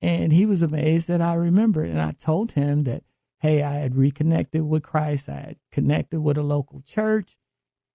And 0.00 0.32
he 0.32 0.46
was 0.46 0.62
amazed 0.62 1.08
that 1.08 1.20
I 1.20 1.34
remembered. 1.34 1.90
And 1.90 2.00
I 2.00 2.12
told 2.12 2.52
him 2.52 2.84
that, 2.84 3.04
hey, 3.44 3.62
I 3.62 3.74
had 3.74 3.94
reconnected 3.94 4.62
with 4.62 4.84
Christ, 4.84 5.28
I 5.28 5.34
had 5.34 5.56
connected 5.70 6.20
with 6.22 6.38
a 6.38 6.42
local 6.42 6.80
church. 6.80 7.36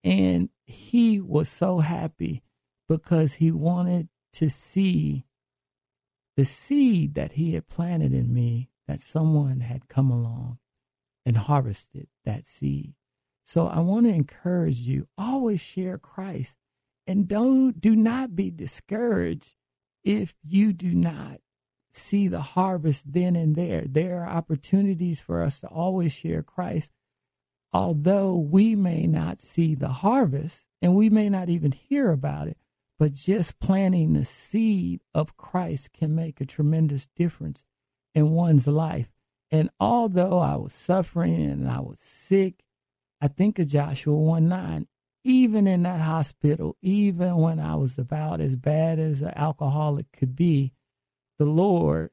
And 0.03 0.49
he 0.67 1.19
was 1.19 1.49
so 1.49 1.79
happy 1.79 2.43
because 2.87 3.33
he 3.33 3.49
wanted 3.49 4.09
to 4.33 4.47
see 4.47 5.25
the 6.37 6.45
seed 6.45 7.15
that 7.15 7.31
he 7.31 7.55
had 7.55 7.67
planted 7.67 8.13
in 8.13 8.31
me, 8.31 8.69
that 8.87 9.01
someone 9.01 9.61
had 9.61 9.87
come 9.87 10.11
along 10.11 10.59
and 11.25 11.35
harvested 11.35 12.09
that 12.25 12.45
seed. 12.45 12.93
So 13.43 13.65
I 13.65 13.79
want 13.79 14.05
to 14.05 14.13
encourage 14.13 14.77
you 14.81 15.07
always 15.17 15.61
share 15.61 15.97
Christ 15.97 16.57
and 17.07 17.27
don't 17.27 17.81
do 17.81 17.95
not 17.95 18.35
be 18.35 18.51
discouraged 18.51 19.55
if 20.03 20.35
you 20.43 20.73
do 20.73 20.93
not 20.93 21.39
see 21.99 22.27
the 22.27 22.41
harvest 22.41 23.11
then 23.11 23.35
and 23.35 23.55
there. 23.55 23.83
There 23.85 24.23
are 24.23 24.29
opportunities 24.29 25.21
for 25.21 25.43
us 25.43 25.59
to 25.61 25.67
always 25.67 26.13
share 26.13 26.41
Christ, 26.41 26.91
although 27.71 28.35
we 28.35 28.75
may 28.75 29.05
not 29.05 29.39
see 29.39 29.75
the 29.75 29.89
harvest 29.89 30.65
and 30.81 30.95
we 30.95 31.09
may 31.09 31.29
not 31.29 31.49
even 31.49 31.71
hear 31.71 32.11
about 32.11 32.47
it. 32.47 32.57
But 32.97 33.13
just 33.13 33.59
planting 33.59 34.13
the 34.13 34.25
seed 34.25 34.99
of 35.13 35.37
Christ 35.37 35.93
can 35.93 36.15
make 36.15 36.41
a 36.41 36.45
tremendous 36.45 37.07
difference 37.15 37.63
in 38.13 38.31
one's 38.31 38.67
life. 38.67 39.09
And 39.51 39.69
although 39.79 40.39
I 40.39 40.57
was 40.57 40.73
suffering 40.73 41.45
and 41.45 41.69
I 41.69 41.79
was 41.79 41.99
sick, 41.99 42.63
I 43.21 43.27
think 43.27 43.57
of 43.59 43.67
Joshua 43.67 44.15
1 44.15 44.47
9. 44.47 44.87
Even 45.25 45.67
in 45.67 45.83
that 45.83 46.01
hospital, 46.01 46.77
even 46.81 47.35
when 47.35 47.59
I 47.59 47.75
was 47.75 47.97
about 47.97 48.39
as 48.39 48.55
bad 48.55 48.99
as 48.99 49.21
an 49.21 49.33
alcoholic 49.35 50.11
could 50.11 50.35
be, 50.35 50.73
the 51.39 51.45
Lord 51.45 52.11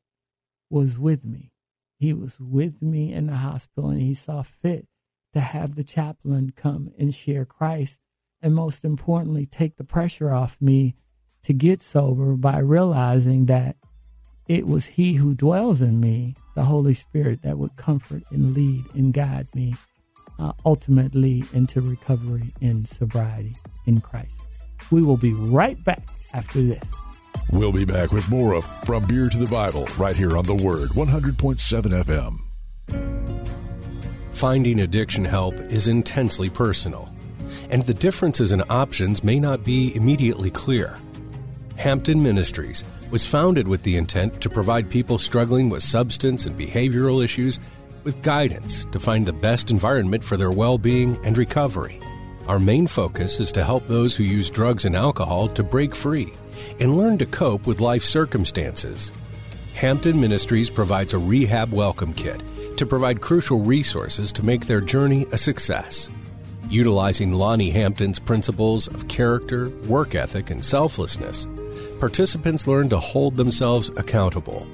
was 0.71 0.99
with 0.99 1.25
me. 1.25 1.53
He 1.99 2.13
was 2.13 2.39
with 2.41 2.81
me 2.81 3.13
in 3.13 3.27
the 3.27 3.37
hospital 3.37 3.91
and 3.91 4.01
he 4.01 4.15
saw 4.15 4.43
fit 4.43 4.87
to 5.35 5.41
have 5.41 5.75
the 5.75 5.85
chaplain 5.85 6.53
come 6.57 6.93
and 6.99 7.15
share 7.15 7.45
Christ. 7.45 7.99
And 8.41 8.55
most 8.55 8.85
importantly, 8.85 9.45
take 9.45 9.77
the 9.77 9.85
pressure 9.85 10.33
off 10.33 10.57
me 10.61 10.95
to 11.43 11.53
get 11.53 11.81
sober 11.81 12.37
by 12.37 12.59
realizing 12.59 13.47
that 13.47 13.77
it 14.47 14.67
was 14.67 14.87
he 14.87 15.15
who 15.15 15.35
dwells 15.35 15.83
in 15.83 16.01
me, 16.01 16.37
the 16.55 16.65
Holy 16.65 16.95
Spirit, 16.95 17.43
that 17.43 17.59
would 17.59 17.77
comfort 17.77 18.23
and 18.31 18.55
lead 18.55 18.85
and 18.95 19.13
guide 19.13 19.49
me 19.55 19.75
uh, 20.39 20.53
ultimately 20.65 21.45
into 21.53 21.81
recovery 21.81 22.55
and 22.61 22.87
sobriety 22.87 23.57
in 23.87 24.01
Christ. 24.01 24.39
We 24.93 25.03
will 25.03 25.17
be 25.17 25.33
right 25.33 25.83
back 25.83 26.07
after 26.33 26.63
this. 26.63 26.85
We'll 27.53 27.73
be 27.73 27.85
back 27.85 28.13
with 28.13 28.29
more 28.29 28.55
of 28.55 28.65
From 28.85 29.07
Beer 29.07 29.29
to 29.29 29.39
the 29.39 29.47
Bible 29.47 29.87
right 29.99 30.17
here 30.17 30.37
on 30.37 30.45
The 30.45 30.55
Word 30.55 30.91
100.7 30.91 32.39
FM. 32.91 33.87
Finding 34.33 34.81
addiction 34.81 35.25
help 35.25 35.55
is 35.55 35.87
intensely 35.87 36.51
personal, 36.51 37.09
and 37.71 37.83
the 37.85 37.95
differences 37.95 38.51
in 38.51 38.65
options 38.69 39.23
may 39.23 39.39
not 39.39 39.65
be 39.65 39.95
immediately 39.95 40.51
clear. 40.51 40.99
Hampton 41.77 42.21
Ministries 42.21 42.83
was 43.11 43.25
founded 43.25 43.69
with 43.69 43.85
the 43.85 43.97
intent 43.97 44.41
to 44.41 44.51
provide 44.51 44.91
people 44.91 45.17
struggling 45.17 45.71
with 45.71 45.85
substance 45.85 46.47
and 46.47 46.59
behavioral 46.59 47.25
issues 47.25 47.61
with 48.03 48.21
guidance 48.23 48.85
to 48.87 48.99
find 48.99 49.25
the 49.25 49.33
best 49.33 49.71
environment 49.71 50.25
for 50.25 50.37
their 50.37 50.51
well 50.51 50.79
being 50.79 51.17
and 51.25 51.39
recovery. 51.39 52.01
Our 52.49 52.61
main 52.61 52.87
focus 52.87 53.41
is 53.41 53.51
to 53.53 53.65
help 53.65 53.87
those 53.87 54.15
who 54.15 54.23
use 54.23 54.51
drugs 54.51 54.85
and 54.85 54.95
alcohol 54.95 55.49
to 55.49 55.65
break 55.65 55.97
free 55.97 56.33
and 56.79 56.97
learn 56.97 57.19
to 57.19 57.27
cope 57.27 57.67
with 57.67 57.81
life 57.81 58.05
circumstances. 58.05 59.13
Hampton 59.75 60.21
Ministries 60.21 60.71
provides 60.71 61.13
a 61.13 61.19
rehab 61.19 61.73
welcome 61.73 62.15
kit 62.15 62.41
to 62.79 62.87
provide 62.87 63.21
crucial 63.21 63.61
resources 63.63 64.33
to 64.33 64.45
make 64.45 64.67
their 64.67 64.81
journey 64.81 65.27
a 65.33 65.39
success. 65.39 66.09
Utilizing 66.71 67.33
Lonnie 67.33 67.71
Hampton's 67.71 68.21
principles 68.21 68.87
of 68.87 69.09
character, 69.09 69.71
work 69.89 70.15
ethic, 70.15 70.51
and 70.51 70.65
selflessness, 70.65 71.49
participants 71.99 72.69
learn 72.69 72.89
to 72.91 72.99
hold 73.01 73.37
themselves 73.37 73.89
accountable. 73.97 74.65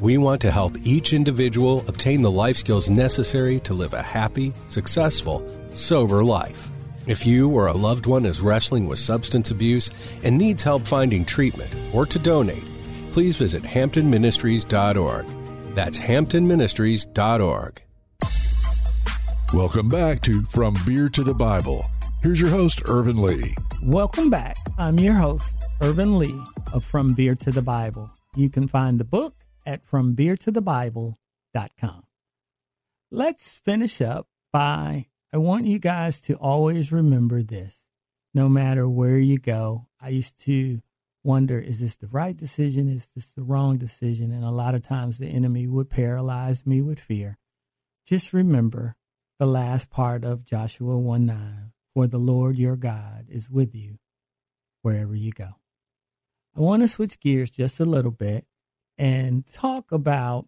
We 0.00 0.16
want 0.16 0.40
to 0.42 0.50
help 0.50 0.78
each 0.82 1.12
individual 1.12 1.84
obtain 1.88 2.22
the 2.22 2.30
life 2.30 2.56
skills 2.56 2.88
necessary 2.88 3.60
to 3.60 3.74
live 3.74 3.92
a 3.92 4.02
happy, 4.02 4.54
successful, 4.70 5.46
sober 5.74 6.24
life. 6.24 6.67
If 7.08 7.24
you 7.24 7.48
or 7.48 7.68
a 7.68 7.72
loved 7.72 8.04
one 8.04 8.26
is 8.26 8.42
wrestling 8.42 8.86
with 8.86 8.98
substance 8.98 9.50
abuse 9.50 9.90
and 10.24 10.36
needs 10.36 10.62
help 10.62 10.86
finding 10.86 11.24
treatment 11.24 11.74
or 11.94 12.04
to 12.04 12.18
donate, 12.18 12.64
please 13.12 13.38
visit 13.38 13.62
hamptonministries.org. 13.62 15.24
That's 15.74 15.98
hamptonministries.org. 15.98 17.82
Welcome 19.54 19.88
back 19.88 20.20
to 20.20 20.42
From 20.42 20.76
Beer 20.84 21.08
to 21.08 21.22
the 21.22 21.32
Bible. 21.32 21.86
Here's 22.22 22.38
your 22.38 22.50
host, 22.50 22.82
Ervin 22.86 23.22
Lee. 23.22 23.56
Welcome 23.82 24.28
back. 24.28 24.58
I'm 24.76 24.98
your 24.98 25.14
host, 25.14 25.56
Ervin 25.80 26.18
Lee 26.18 26.38
of 26.74 26.84
From 26.84 27.14
Beer 27.14 27.34
to 27.36 27.50
the 27.50 27.62
Bible. 27.62 28.10
You 28.36 28.50
can 28.50 28.68
find 28.68 29.00
the 29.00 29.04
book 29.04 29.46
at 29.64 29.82
FromBeerToTheBible.com. 29.86 32.02
Let's 33.10 33.54
finish 33.54 34.02
up 34.02 34.26
by 34.52 35.06
I 35.32 35.36
want 35.36 35.66
you 35.66 35.78
guys 35.78 36.20
to 36.22 36.34
always 36.34 36.90
remember 36.90 37.42
this 37.42 37.84
no 38.32 38.48
matter 38.48 38.88
where 38.88 39.18
you 39.18 39.38
go. 39.38 39.86
I 40.00 40.08
used 40.08 40.38
to 40.44 40.80
wonder 41.22 41.58
is 41.58 41.80
this 41.80 41.96
the 41.96 42.06
right 42.06 42.36
decision? 42.36 42.88
Is 42.88 43.10
this 43.14 43.32
the 43.32 43.42
wrong 43.42 43.76
decision? 43.76 44.32
And 44.32 44.44
a 44.44 44.50
lot 44.50 44.74
of 44.74 44.82
times 44.82 45.18
the 45.18 45.26
enemy 45.26 45.66
would 45.66 45.90
paralyze 45.90 46.64
me 46.64 46.80
with 46.80 47.00
fear. 47.00 47.38
Just 48.06 48.32
remember 48.32 48.96
the 49.38 49.46
last 49.46 49.90
part 49.90 50.24
of 50.24 50.44
Joshua 50.44 50.98
1 50.98 51.26
9 51.26 51.72
For 51.92 52.06
the 52.06 52.18
Lord 52.18 52.56
your 52.56 52.76
God 52.76 53.26
is 53.28 53.50
with 53.50 53.74
you 53.74 53.98
wherever 54.82 55.14
you 55.14 55.32
go. 55.32 55.56
I 56.56 56.60
want 56.60 56.82
to 56.82 56.88
switch 56.88 57.20
gears 57.20 57.50
just 57.50 57.78
a 57.80 57.84
little 57.84 58.10
bit 58.10 58.46
and 58.96 59.46
talk 59.46 59.92
about 59.92 60.46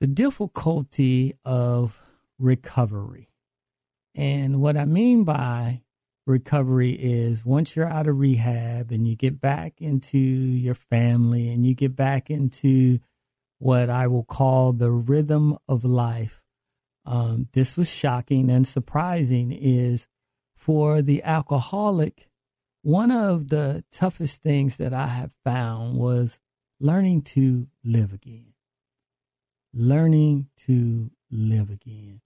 the 0.00 0.06
difficulty 0.06 1.34
of 1.44 2.02
recovery. 2.40 3.28
And 4.14 4.60
what 4.60 4.76
I 4.76 4.86
mean 4.86 5.24
by 5.24 5.82
recovery 6.26 6.92
is 6.92 7.44
once 7.44 7.76
you're 7.76 7.88
out 7.88 8.06
of 8.06 8.18
rehab 8.18 8.90
and 8.90 9.06
you 9.06 9.16
get 9.16 9.40
back 9.40 9.74
into 9.80 10.18
your 10.18 10.74
family 10.74 11.48
and 11.48 11.64
you 11.66 11.74
get 11.74 11.94
back 11.94 12.30
into 12.30 12.98
what 13.58 13.90
I 13.90 14.06
will 14.06 14.24
call 14.24 14.72
the 14.72 14.90
rhythm 14.90 15.58
of 15.68 15.84
life. 15.84 16.42
Um, 17.04 17.48
this 17.52 17.76
was 17.76 17.88
shocking 17.88 18.50
and 18.50 18.66
surprising 18.66 19.52
is 19.52 20.06
for 20.54 21.02
the 21.02 21.22
alcoholic, 21.22 22.28
one 22.82 23.10
of 23.10 23.48
the 23.48 23.84
toughest 23.92 24.42
things 24.42 24.76
that 24.78 24.94
I 24.94 25.08
have 25.08 25.32
found 25.44 25.96
was 25.96 26.38
learning 26.78 27.22
to 27.22 27.68
live 27.84 28.12
again. 28.12 28.54
Learning 29.72 30.48
to 30.66 31.10
live 31.30 31.70
again 31.70 32.20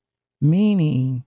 meaning 0.44 1.24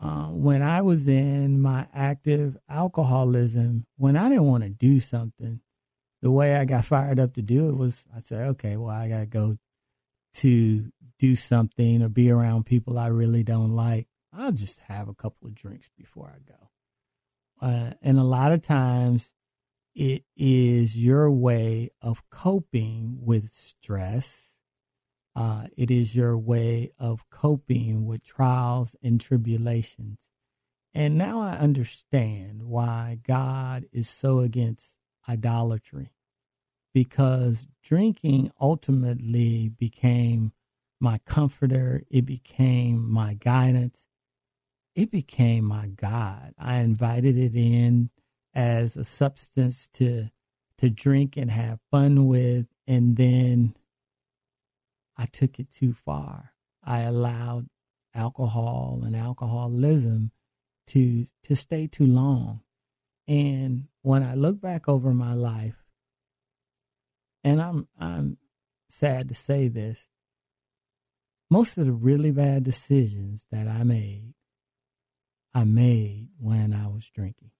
uh, 0.00 0.28
when 0.28 0.62
I 0.62 0.80
was 0.80 1.08
in 1.08 1.60
my 1.60 1.88
active 1.92 2.56
alcoholism, 2.68 3.84
when 3.96 4.16
I 4.16 4.28
didn't 4.28 4.44
want 4.44 4.62
to 4.62 4.70
do 4.70 5.00
something, 5.00 5.60
the 6.22 6.30
way 6.30 6.56
I 6.56 6.64
got 6.64 6.84
fired 6.84 7.18
up 7.18 7.34
to 7.34 7.42
do 7.42 7.68
it 7.68 7.76
was 7.76 8.04
I'd 8.14 8.24
say, 8.24 8.36
okay, 8.36 8.76
well, 8.76 8.94
I 8.94 9.08
got 9.08 9.20
to 9.20 9.26
go 9.26 9.58
to 10.34 10.92
do 11.18 11.36
something 11.36 12.02
or 12.02 12.08
be 12.08 12.30
around 12.30 12.64
people 12.64 12.98
I 12.98 13.08
really 13.08 13.42
don't 13.42 13.74
like, 13.74 14.06
I'll 14.32 14.52
just 14.52 14.80
have 14.80 15.08
a 15.08 15.14
couple 15.14 15.48
of 15.48 15.54
drinks 15.54 15.90
before 15.96 16.32
I 16.32 16.38
go. 16.48 16.68
Uh, 17.60 17.94
and 18.02 18.18
a 18.18 18.24
lot 18.24 18.52
of 18.52 18.62
times 18.62 19.32
it 19.96 20.22
is 20.36 20.96
your 20.96 21.28
way 21.28 21.90
of 22.00 22.22
coping 22.30 23.18
with 23.20 23.48
stress. 23.48 24.47
Uh, 25.38 25.68
it 25.76 25.88
is 25.88 26.16
your 26.16 26.36
way 26.36 26.90
of 26.98 27.30
coping 27.30 28.04
with 28.04 28.24
trials 28.24 28.96
and 29.00 29.20
tribulations. 29.20 30.22
And 30.92 31.16
now 31.16 31.40
I 31.40 31.52
understand 31.52 32.64
why 32.64 33.20
God 33.24 33.84
is 33.92 34.10
so 34.10 34.40
against 34.40 34.96
idolatry 35.28 36.10
because 36.92 37.68
drinking 37.84 38.50
ultimately 38.60 39.68
became 39.68 40.50
my 40.98 41.18
comforter, 41.18 42.02
it 42.10 42.26
became 42.26 43.08
my 43.08 43.34
guidance, 43.34 44.02
it 44.96 45.08
became 45.12 45.64
my 45.64 45.86
God. 45.86 46.52
I 46.58 46.78
invited 46.78 47.38
it 47.38 47.54
in 47.54 48.10
as 48.56 48.96
a 48.96 49.04
substance 49.04 49.88
to 49.92 50.30
to 50.78 50.90
drink 50.90 51.36
and 51.36 51.52
have 51.52 51.78
fun 51.92 52.26
with 52.26 52.66
and 52.88 53.16
then 53.16 53.76
I 55.18 55.26
took 55.26 55.58
it 55.58 55.70
too 55.70 55.92
far. 55.92 56.52
I 56.84 57.00
allowed 57.00 57.68
alcohol 58.14 59.02
and 59.04 59.16
alcoholism 59.16 60.30
to 60.88 61.26
to 61.42 61.56
stay 61.56 61.86
too 61.86 62.06
long. 62.06 62.60
And 63.26 63.88
when 64.02 64.22
I 64.22 64.34
look 64.34 64.60
back 64.60 64.88
over 64.88 65.12
my 65.12 65.34
life, 65.34 65.84
and 67.44 67.60
I'm 67.60 67.88
I'm 67.98 68.38
sad 68.88 69.28
to 69.28 69.34
say 69.34 69.68
this, 69.68 70.06
most 71.50 71.76
of 71.76 71.86
the 71.86 71.92
really 71.92 72.30
bad 72.30 72.62
decisions 72.62 73.46
that 73.50 73.66
I 73.66 73.82
made, 73.82 74.34
I 75.52 75.64
made 75.64 76.28
when 76.38 76.72
I 76.72 76.86
was 76.86 77.10
drinking. 77.10 77.50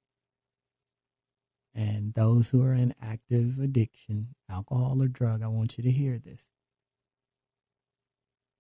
And 1.75 2.15
those 2.15 2.51
who 2.51 2.63
are 2.63 2.75
in 2.75 2.95
active 3.01 3.59
addiction, 3.59 4.35
alcohol 4.51 5.03
or 5.03 5.09
drug, 5.09 5.43
I 5.43 5.49
want 5.49 5.77
you 5.79 5.85
to 5.85 5.91
hear 5.91 6.19
this. 6.19 6.41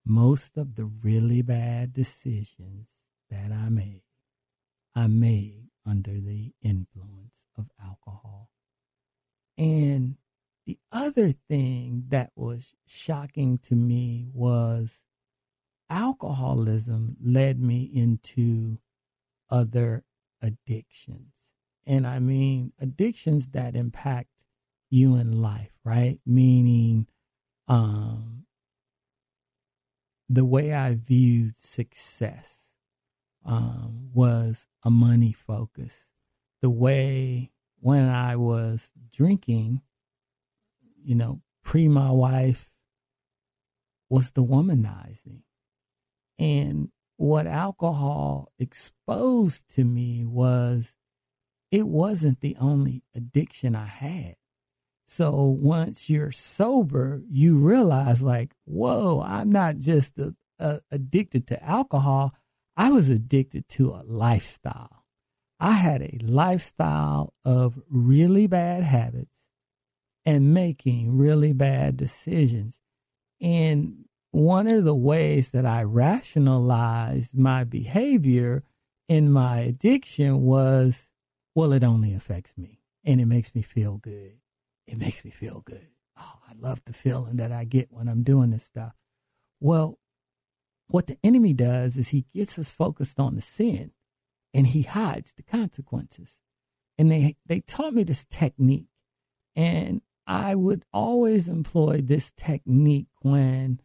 Most 0.08 0.56
of 0.56 0.74
the 0.74 0.86
really 0.86 1.42
bad 1.42 1.92
decisions 1.92 2.94
that 3.30 3.52
I 3.52 3.68
made, 3.68 4.02
I 4.94 5.06
made 5.06 5.68
under 5.86 6.18
the 6.20 6.54
influence 6.62 7.40
of 7.56 7.66
alcohol. 7.82 8.50
And 9.58 10.16
the 10.66 10.78
other 10.90 11.30
thing 11.32 12.04
that 12.08 12.32
was 12.34 12.74
shocking 12.86 13.58
to 13.64 13.74
me 13.74 14.28
was 14.32 15.02
alcoholism 15.90 17.16
led 17.22 17.60
me 17.60 17.82
into 17.82 18.78
other 19.50 20.04
addictions 20.42 21.48
and 21.88 22.06
I 22.06 22.18
mean 22.18 22.72
addictions 22.78 23.48
that 23.48 23.74
impact 23.74 24.28
you 24.90 25.16
in 25.16 25.40
life, 25.40 25.72
right? 25.84 26.20
Meaning, 26.26 27.06
um, 27.66 28.44
the 30.28 30.44
way 30.44 30.74
I 30.74 30.94
viewed 30.94 31.58
success 31.58 32.70
um, 33.44 34.10
was 34.12 34.66
a 34.84 34.90
money 34.90 35.32
focus. 35.32 36.04
The 36.60 36.70
way 36.70 37.52
when 37.80 38.08
I 38.08 38.36
was 38.36 38.90
drinking, 39.12 39.82
you 41.02 41.14
know, 41.14 41.40
pre 41.64 41.88
my 41.88 42.10
wife, 42.10 42.70
was 44.10 44.32
the 44.32 44.42
womanizing. 44.42 45.42
And 46.38 46.90
what 47.16 47.46
alcohol 47.46 48.52
exposed 48.58 49.68
to 49.74 49.84
me 49.84 50.24
was 50.24 50.94
it 51.70 51.86
wasn't 51.86 52.40
the 52.40 52.56
only 52.60 53.02
addiction 53.14 53.74
I 53.74 53.84
had. 53.84 54.36
So 55.10 55.30
once 55.32 56.10
you're 56.10 56.30
sober, 56.30 57.22
you 57.30 57.56
realize 57.56 58.20
like, 58.20 58.52
whoa, 58.66 59.22
I'm 59.22 59.50
not 59.50 59.78
just 59.78 60.18
a, 60.18 60.34
a, 60.58 60.80
addicted 60.90 61.46
to 61.46 61.64
alcohol. 61.64 62.34
I 62.76 62.90
was 62.90 63.08
addicted 63.08 63.70
to 63.70 63.88
a 63.88 64.04
lifestyle. 64.06 65.06
I 65.58 65.72
had 65.72 66.02
a 66.02 66.18
lifestyle 66.20 67.32
of 67.42 67.80
really 67.88 68.46
bad 68.46 68.84
habits 68.84 69.40
and 70.26 70.52
making 70.52 71.16
really 71.16 71.54
bad 71.54 71.96
decisions. 71.96 72.78
And 73.40 74.04
one 74.30 74.66
of 74.66 74.84
the 74.84 74.94
ways 74.94 75.52
that 75.52 75.64
I 75.64 75.84
rationalized 75.84 77.34
my 77.34 77.64
behavior 77.64 78.62
in 79.08 79.32
my 79.32 79.60
addiction 79.60 80.42
was 80.42 81.08
well, 81.54 81.72
it 81.72 81.82
only 81.82 82.12
affects 82.12 82.58
me 82.58 82.82
and 83.04 83.22
it 83.22 83.26
makes 83.26 83.54
me 83.54 83.62
feel 83.62 83.96
good. 83.96 84.38
It 84.88 84.98
makes 84.98 85.22
me 85.24 85.30
feel 85.30 85.62
good. 85.66 85.88
Oh, 86.18 86.38
I 86.48 86.54
love 86.58 86.82
the 86.86 86.94
feeling 86.94 87.36
that 87.36 87.52
I 87.52 87.64
get 87.64 87.92
when 87.92 88.08
I'm 88.08 88.22
doing 88.22 88.50
this 88.50 88.64
stuff. 88.64 88.94
Well, 89.60 89.98
what 90.86 91.06
the 91.06 91.18
enemy 91.22 91.52
does 91.52 91.98
is 91.98 92.08
he 92.08 92.24
gets 92.34 92.58
us 92.58 92.70
focused 92.70 93.20
on 93.20 93.34
the 93.34 93.42
sin 93.42 93.92
and 94.54 94.68
he 94.68 94.82
hides 94.82 95.34
the 95.34 95.42
consequences. 95.42 96.38
And 96.96 97.10
they, 97.10 97.36
they 97.44 97.60
taught 97.60 97.92
me 97.92 98.02
this 98.02 98.24
technique. 98.30 98.88
And 99.54 100.00
I 100.26 100.54
would 100.54 100.84
always 100.92 101.48
employ 101.48 102.00
this 102.00 102.30
technique 102.30 103.08
when 103.20 103.80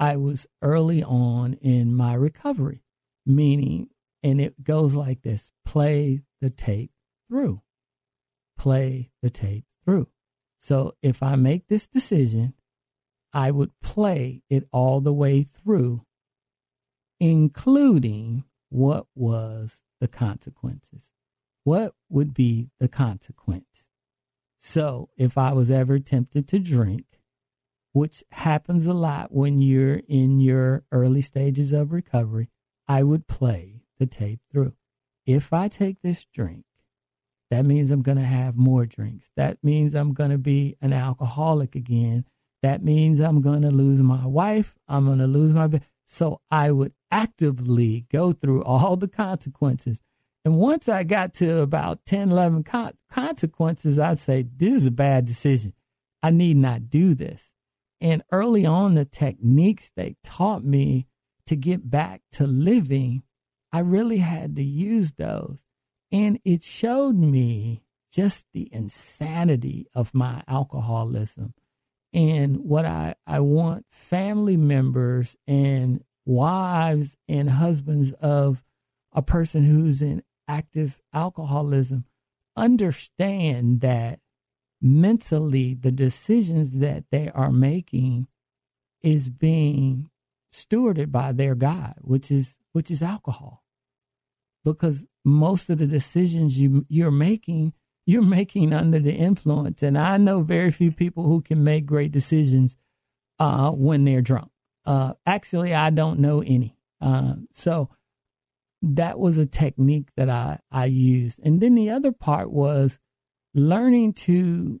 I 0.00 0.16
was 0.16 0.48
early 0.60 1.04
on 1.04 1.54
in 1.54 1.94
my 1.94 2.14
recovery, 2.14 2.82
meaning, 3.24 3.90
and 4.24 4.40
it 4.40 4.64
goes 4.64 4.94
like 4.94 5.22
this 5.22 5.52
play 5.64 6.22
the 6.40 6.50
tape 6.50 6.90
through. 7.28 7.62
Play 8.58 9.12
the 9.22 9.30
tape 9.30 9.64
through. 9.84 10.08
So 10.58 10.94
if 11.02 11.22
I 11.22 11.36
make 11.36 11.68
this 11.68 11.86
decision, 11.86 12.54
I 13.32 13.50
would 13.50 13.70
play 13.80 14.42
it 14.50 14.66
all 14.72 15.00
the 15.00 15.12
way 15.12 15.42
through, 15.42 16.02
including 17.20 18.44
what 18.68 19.06
was 19.14 19.82
the 20.00 20.08
consequences. 20.08 21.10
What 21.64 21.94
would 22.08 22.34
be 22.34 22.70
the 22.80 22.88
consequence? 22.88 23.84
So 24.58 25.10
if 25.16 25.38
I 25.38 25.52
was 25.52 25.70
ever 25.70 25.98
tempted 25.98 26.48
to 26.48 26.58
drink, 26.58 27.04
which 27.92 28.24
happens 28.32 28.86
a 28.86 28.94
lot 28.94 29.32
when 29.32 29.60
you're 29.60 30.02
in 30.08 30.40
your 30.40 30.84
early 30.90 31.22
stages 31.22 31.72
of 31.72 31.92
recovery, 31.92 32.48
I 32.86 33.02
would 33.02 33.28
play 33.28 33.82
the 33.98 34.06
tape 34.06 34.40
through. 34.50 34.74
If 35.26 35.52
I 35.52 35.68
take 35.68 36.02
this 36.02 36.24
drink, 36.32 36.64
that 37.50 37.64
means 37.64 37.90
I'm 37.90 38.02
going 38.02 38.18
to 38.18 38.24
have 38.24 38.56
more 38.56 38.84
drinks. 38.84 39.30
That 39.36 39.58
means 39.62 39.94
I'm 39.94 40.12
going 40.12 40.30
to 40.30 40.38
be 40.38 40.76
an 40.80 40.92
alcoholic 40.92 41.74
again. 41.74 42.24
That 42.62 42.82
means 42.82 43.20
I'm 43.20 43.40
going 43.40 43.62
to 43.62 43.70
lose 43.70 44.02
my 44.02 44.26
wife. 44.26 44.76
I'm 44.86 45.06
going 45.06 45.18
to 45.18 45.26
lose 45.26 45.54
my. 45.54 45.68
So 46.06 46.40
I 46.50 46.70
would 46.70 46.92
actively 47.10 48.06
go 48.10 48.32
through 48.32 48.64
all 48.64 48.96
the 48.96 49.08
consequences. 49.08 50.02
And 50.44 50.56
once 50.56 50.88
I 50.88 51.04
got 51.04 51.34
to 51.34 51.60
about 51.60 52.04
10, 52.06 52.30
11 52.30 52.64
con- 52.64 52.94
consequences, 53.10 53.98
I'd 53.98 54.18
say, 54.18 54.42
this 54.56 54.74
is 54.74 54.86
a 54.86 54.90
bad 54.90 55.24
decision. 55.24 55.72
I 56.22 56.30
need 56.30 56.56
not 56.56 56.90
do 56.90 57.14
this. 57.14 57.52
And 58.00 58.22
early 58.30 58.64
on, 58.64 58.94
the 58.94 59.04
techniques 59.04 59.90
they 59.94 60.16
taught 60.22 60.64
me 60.64 61.06
to 61.46 61.56
get 61.56 61.90
back 61.90 62.22
to 62.32 62.46
living, 62.46 63.22
I 63.72 63.80
really 63.80 64.18
had 64.18 64.56
to 64.56 64.62
use 64.62 65.12
those. 65.12 65.64
And 66.10 66.40
it 66.44 66.62
showed 66.62 67.16
me 67.16 67.82
just 68.12 68.46
the 68.52 68.68
insanity 68.72 69.86
of 69.94 70.14
my 70.14 70.42
alcoholism 70.48 71.54
and 72.12 72.58
what 72.58 72.86
I, 72.86 73.14
I 73.26 73.40
want 73.40 73.86
family 73.90 74.56
members 74.56 75.36
and 75.46 76.02
wives 76.24 77.16
and 77.28 77.50
husbands 77.50 78.12
of 78.12 78.62
a 79.12 79.22
person 79.22 79.64
who's 79.64 80.00
in 80.02 80.22
active 80.46 81.00
alcoholism 81.12 82.04
understand 82.56 83.80
that 83.82 84.20
mentally 84.80 85.74
the 85.74 85.92
decisions 85.92 86.78
that 86.78 87.04
they 87.10 87.30
are 87.34 87.52
making 87.52 88.26
is 89.02 89.28
being 89.28 90.10
stewarded 90.52 91.12
by 91.12 91.32
their 91.32 91.54
God, 91.54 91.94
which 92.00 92.30
is 92.30 92.58
which 92.72 92.90
is 92.90 93.02
alcohol. 93.02 93.64
Because 94.64 95.06
most 95.28 95.70
of 95.70 95.78
the 95.78 95.86
decisions 95.86 96.60
you 96.60 96.86
you're 96.88 97.10
making 97.10 97.72
you're 98.06 98.22
making 98.22 98.72
under 98.72 98.98
the 98.98 99.12
influence. 99.12 99.82
And 99.82 99.98
i 99.98 100.16
know 100.16 100.42
very 100.42 100.70
few 100.70 100.90
people 100.92 101.24
who 101.24 101.40
can 101.40 101.62
make 101.62 101.86
great 101.86 102.12
decisions 102.12 102.76
uh, 103.38 103.70
when 103.70 104.04
they're 104.04 104.22
drunk. 104.22 104.50
Uh, 104.84 105.14
actually 105.26 105.74
i 105.74 105.90
don't 105.90 106.18
know 106.18 106.42
any. 106.42 106.76
Uh, 107.00 107.34
so 107.52 107.90
that 108.82 109.18
was 109.18 109.38
a 109.38 109.46
technique 109.46 110.08
that 110.16 110.30
i 110.30 110.58
i 110.70 110.86
used. 110.86 111.40
And 111.42 111.60
then 111.60 111.74
the 111.74 111.90
other 111.90 112.12
part 112.12 112.50
was 112.50 112.98
learning 113.54 114.12
to 114.12 114.80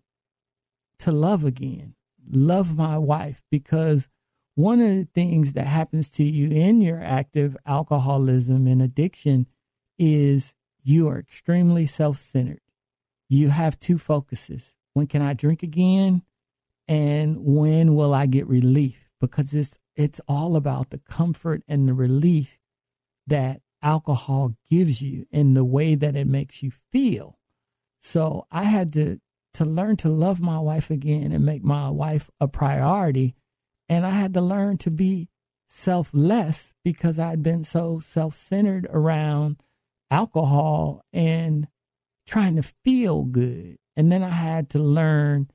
to 1.00 1.12
love 1.12 1.44
again 1.44 1.94
love 2.30 2.76
my 2.76 2.98
wife 2.98 3.42
because 3.50 4.08
one 4.54 4.80
of 4.80 4.88
the 4.88 5.08
things 5.14 5.52
that 5.52 5.66
happens 5.66 6.10
to 6.10 6.24
you 6.24 6.50
in 6.50 6.80
your 6.80 7.02
active 7.02 7.56
alcoholism 7.64 8.66
and 8.66 8.82
addiction 8.82 9.46
is 9.98 10.54
you 10.82 11.08
are 11.08 11.18
extremely 11.18 11.86
self 11.86 12.16
centered. 12.16 12.60
You 13.28 13.48
have 13.48 13.78
two 13.78 13.98
focuses. 13.98 14.74
When 14.94 15.06
can 15.06 15.22
I 15.22 15.34
drink 15.34 15.62
again? 15.62 16.22
And 16.86 17.38
when 17.40 17.94
will 17.94 18.14
I 18.14 18.26
get 18.26 18.46
relief? 18.46 19.10
Because 19.20 19.52
it's 19.52 19.78
it's 19.96 20.20
all 20.28 20.56
about 20.56 20.90
the 20.90 20.98
comfort 20.98 21.62
and 21.68 21.88
the 21.88 21.94
relief 21.94 22.58
that 23.26 23.60
alcohol 23.82 24.54
gives 24.70 25.02
you 25.02 25.26
and 25.32 25.56
the 25.56 25.64
way 25.64 25.94
that 25.94 26.16
it 26.16 26.26
makes 26.26 26.62
you 26.62 26.72
feel. 26.90 27.38
So 28.00 28.46
I 28.50 28.64
had 28.64 28.92
to 28.94 29.20
to 29.54 29.64
learn 29.64 29.96
to 29.96 30.08
love 30.08 30.40
my 30.40 30.58
wife 30.58 30.90
again 30.90 31.32
and 31.32 31.44
make 31.44 31.64
my 31.64 31.90
wife 31.90 32.30
a 32.40 32.48
priority. 32.48 33.34
And 33.88 34.06
I 34.06 34.10
had 34.10 34.34
to 34.34 34.40
learn 34.40 34.78
to 34.78 34.90
be 34.90 35.28
selfless 35.66 36.74
because 36.84 37.18
I'd 37.18 37.42
been 37.42 37.64
so 37.64 37.98
self 37.98 38.34
centered 38.34 38.86
around 38.90 39.56
alcohol 40.10 41.02
and 41.12 41.68
trying 42.26 42.56
to 42.56 42.62
feel 42.62 43.24
good. 43.24 43.78
And 43.96 44.12
then 44.12 44.22
I 44.22 44.30
had 44.30 44.70
to 44.70 44.78
learn 44.78 45.50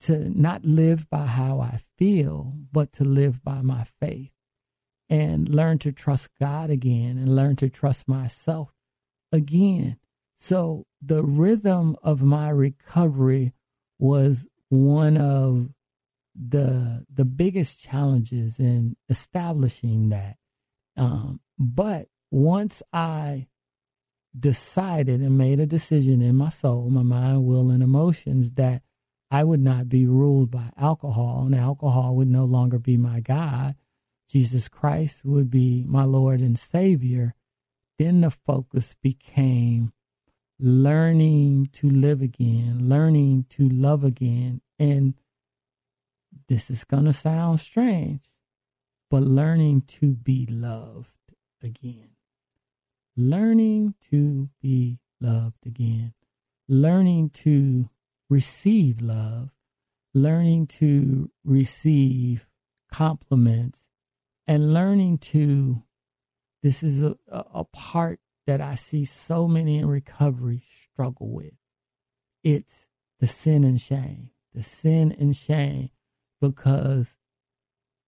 to 0.00 0.28
not 0.28 0.64
live 0.64 1.08
by 1.10 1.26
how 1.26 1.60
I 1.60 1.80
feel, 1.96 2.54
but 2.70 2.92
to 2.94 3.04
live 3.04 3.42
by 3.42 3.62
my 3.62 3.84
faith 4.00 4.30
and 5.08 5.48
learn 5.48 5.78
to 5.78 5.92
trust 5.92 6.30
God 6.38 6.70
again 6.70 7.18
and 7.18 7.34
learn 7.34 7.56
to 7.56 7.68
trust 7.68 8.06
myself 8.06 8.72
again. 9.32 9.98
So 10.36 10.86
the 11.02 11.22
rhythm 11.22 11.96
of 12.02 12.22
my 12.22 12.50
recovery 12.50 13.52
was 13.98 14.46
one 14.68 15.16
of 15.16 15.70
the 16.40 17.04
the 17.12 17.24
biggest 17.24 17.80
challenges 17.80 18.60
in 18.60 18.96
establishing 19.08 20.10
that. 20.10 20.36
Um, 20.96 21.40
but 21.58 22.06
once 22.30 22.82
I 22.92 23.48
decided 24.38 25.20
and 25.20 25.38
made 25.38 25.60
a 25.60 25.66
decision 25.66 26.22
in 26.22 26.36
my 26.36 26.48
soul, 26.48 26.90
my 26.90 27.02
mind, 27.02 27.44
will, 27.44 27.70
and 27.70 27.82
emotions 27.82 28.52
that 28.52 28.82
I 29.30 29.44
would 29.44 29.60
not 29.60 29.88
be 29.88 30.06
ruled 30.06 30.50
by 30.50 30.70
alcohol, 30.76 31.44
and 31.46 31.54
alcohol 31.54 32.16
would 32.16 32.28
no 32.28 32.44
longer 32.44 32.78
be 32.78 32.96
my 32.96 33.20
God. 33.20 33.76
Jesus 34.28 34.68
Christ 34.68 35.24
would 35.24 35.50
be 35.50 35.84
my 35.86 36.04
Lord 36.04 36.40
and 36.40 36.58
Savior. 36.58 37.34
Then 37.98 38.20
the 38.20 38.30
focus 38.30 38.94
became 39.02 39.92
learning 40.58 41.68
to 41.72 41.88
live 41.88 42.22
again, 42.22 42.88
learning 42.88 43.46
to 43.50 43.68
love 43.68 44.04
again. 44.04 44.60
And 44.78 45.14
this 46.48 46.70
is 46.70 46.84
going 46.84 47.04
to 47.04 47.12
sound 47.12 47.60
strange, 47.60 48.30
but 49.10 49.22
learning 49.22 49.82
to 49.88 50.14
be 50.14 50.46
loved 50.46 51.34
again. 51.62 52.17
Learning 53.20 53.94
to 54.12 54.48
be 54.62 55.00
loved 55.20 55.66
again. 55.66 56.14
Learning 56.68 57.28
to 57.30 57.90
receive 58.30 59.02
love. 59.02 59.50
Learning 60.14 60.68
to 60.68 61.28
receive 61.42 62.46
compliments. 62.92 63.88
And 64.46 64.72
learning 64.72 65.18
to, 65.18 65.82
this 66.62 66.84
is 66.84 67.02
a, 67.02 67.16
a 67.28 67.64
part 67.64 68.20
that 68.46 68.60
I 68.60 68.76
see 68.76 69.04
so 69.04 69.48
many 69.48 69.78
in 69.78 69.88
recovery 69.88 70.62
struggle 70.84 71.28
with. 71.28 71.54
It's 72.44 72.86
the 73.18 73.26
sin 73.26 73.64
and 73.64 73.80
shame, 73.80 74.30
the 74.54 74.62
sin 74.62 75.10
and 75.18 75.34
shame, 75.34 75.90
because 76.40 77.16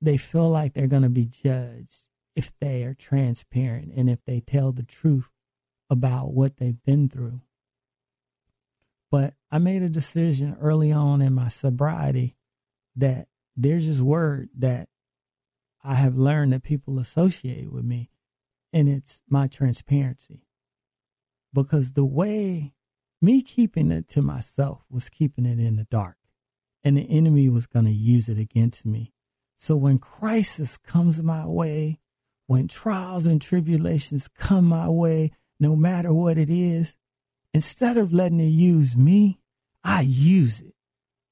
they 0.00 0.16
feel 0.16 0.48
like 0.48 0.74
they're 0.74 0.86
going 0.86 1.02
to 1.02 1.08
be 1.08 1.26
judged 1.26 2.06
if 2.36 2.52
they 2.60 2.84
are 2.84 2.94
transparent 2.94 3.92
and 3.94 4.08
if 4.08 4.24
they 4.24 4.40
tell 4.40 4.72
the 4.72 4.82
truth 4.82 5.30
about 5.88 6.32
what 6.32 6.56
they've 6.56 6.82
been 6.84 7.08
through. 7.08 7.40
But 9.10 9.34
I 9.50 9.58
made 9.58 9.82
a 9.82 9.88
decision 9.88 10.56
early 10.60 10.92
on 10.92 11.20
in 11.20 11.34
my 11.34 11.48
sobriety 11.48 12.36
that 12.96 13.26
there's 13.56 13.86
this 13.86 14.00
word 14.00 14.50
that 14.58 14.88
I 15.82 15.94
have 15.94 16.16
learned 16.16 16.52
that 16.52 16.62
people 16.62 16.98
associate 16.98 17.72
with 17.72 17.84
me 17.84 18.10
and 18.72 18.88
it's 18.88 19.20
my 19.28 19.48
transparency. 19.48 20.46
Because 21.52 21.92
the 21.92 22.04
way 22.04 22.74
me 23.20 23.42
keeping 23.42 23.90
it 23.90 24.08
to 24.08 24.22
myself 24.22 24.84
was 24.88 25.08
keeping 25.08 25.44
it 25.44 25.58
in 25.58 25.76
the 25.76 25.84
dark, 25.84 26.16
and 26.82 26.96
the 26.96 27.02
enemy 27.10 27.48
was 27.48 27.66
going 27.66 27.84
to 27.84 27.90
use 27.90 28.28
it 28.28 28.38
against 28.38 28.86
me. 28.86 29.12
So 29.58 29.76
when 29.76 29.98
crisis 29.98 30.78
comes 30.78 31.22
my 31.22 31.46
way, 31.46 31.99
when 32.50 32.66
trials 32.66 33.26
and 33.26 33.40
tribulations 33.40 34.26
come 34.26 34.64
my 34.64 34.88
way, 34.88 35.30
no 35.60 35.76
matter 35.76 36.12
what 36.12 36.36
it 36.36 36.50
is, 36.50 36.96
instead 37.54 37.96
of 37.96 38.12
letting 38.12 38.40
it 38.40 38.48
use 38.48 38.96
me, 38.96 39.38
I 39.84 40.00
use 40.00 40.60
it. 40.60 40.74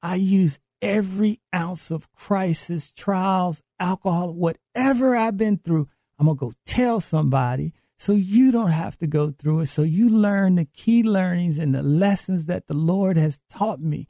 I 0.01 0.15
use 0.15 0.61
every 0.81 1.41
ounce 1.53 1.91
of 1.91 2.09
crisis, 2.13 2.93
trials, 2.93 3.63
alcohol, 3.81 4.33
whatever 4.33 5.17
I've 5.17 5.37
been 5.37 5.59
through. 5.59 5.89
I'm 6.21 6.27
going 6.27 6.39
to 6.39 6.41
go 6.41 6.53
tell 6.65 7.01
somebody 7.01 7.73
so 7.99 8.13
you 8.13 8.53
don't 8.53 8.71
have 8.71 8.97
to 8.99 9.09
go 9.09 9.33
through 9.33 9.63
it. 9.63 9.67
So 9.67 9.83
you 9.83 10.09
learn 10.09 10.55
the 10.55 10.67
key 10.67 11.03
learnings 11.03 11.59
and 11.59 11.75
the 11.75 11.83
lessons 11.83 12.47
that 12.47 12.69
the 12.69 12.77
Lord 12.77 13.17
has 13.17 13.41
taught 13.51 13.81
me. 13.81 14.07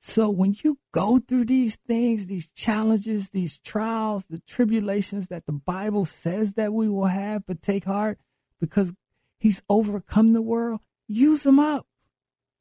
So 0.00 0.30
when 0.30 0.56
you 0.62 0.78
go 0.92 1.18
through 1.18 1.46
these 1.46 1.76
things, 1.76 2.26
these 2.26 2.48
challenges, 2.54 3.30
these 3.30 3.58
trials, 3.58 4.26
the 4.26 4.38
tribulations 4.38 5.28
that 5.28 5.46
the 5.46 5.52
Bible 5.52 6.04
says 6.04 6.54
that 6.54 6.72
we 6.72 6.88
will 6.88 7.06
have, 7.06 7.44
but 7.46 7.62
take 7.62 7.84
heart 7.84 8.18
because 8.60 8.92
he's 9.38 9.62
overcome 9.68 10.32
the 10.32 10.42
world, 10.42 10.80
use 11.08 11.42
them 11.42 11.58
up. 11.58 11.86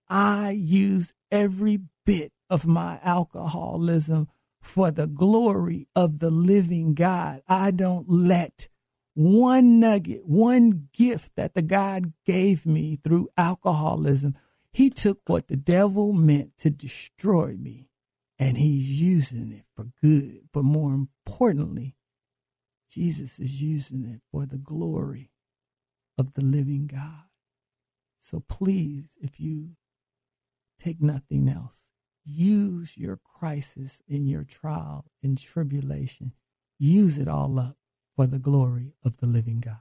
I 0.10 0.52
use 0.52 1.14
every 1.32 1.82
bit 2.06 2.32
of 2.50 2.66
my 2.66 3.00
alcoholism 3.04 4.30
for 4.62 4.90
the 4.90 5.08
glory 5.08 5.88
of 5.96 6.20
the 6.20 6.32
living 6.32 6.94
God. 6.94 7.42
I 7.48 7.72
don't 7.72 8.10
let 8.10 8.68
one 9.14 9.80
nugget, 9.80 10.26
one 10.26 10.90
gift 10.94 11.34
that 11.36 11.54
the 11.54 11.62
God 11.62 12.14
gave 12.26 12.66
me 12.66 13.00
through 13.04 13.30
alcoholism. 13.38 14.36
He 14.78 14.92
took 14.92 15.22
what 15.26 15.48
the 15.48 15.58
devil 15.58 16.14
meant 16.14 16.56
to 16.60 16.70
destroy 16.70 17.56
me 17.56 17.90
and 18.38 18.60
he's 18.60 19.02
using 19.02 19.52
it 19.52 19.66
for 19.76 19.86
good. 20.04 20.50
But 20.54 20.66
more 20.66 20.94
importantly, 20.94 21.96
Jesus 22.88 23.40
is 23.40 23.60
using 23.60 24.06
it 24.06 24.22
for 24.32 24.46
the 24.46 24.60
glory 24.60 25.32
of 26.16 26.36
the 26.36 26.46
living 26.46 26.86
God. 26.86 27.24
So 28.22 28.44
please, 28.48 29.18
if 29.20 29.40
you 29.40 29.72
take 30.78 31.02
nothing 31.02 31.50
else, 31.50 31.82
use 32.24 32.96
your 33.00 33.18
crisis 33.18 34.04
in 34.08 34.28
your 34.28 34.44
trial 34.44 35.06
and 35.24 35.40
tribulation. 35.40 36.34
Use 36.78 37.18
it 37.18 37.28
all 37.28 37.58
up 37.58 37.78
for 38.16 38.28
the 38.28 38.38
glory 38.38 38.94
of 39.04 39.18
the 39.18 39.26
living 39.26 39.60
God. 39.60 39.80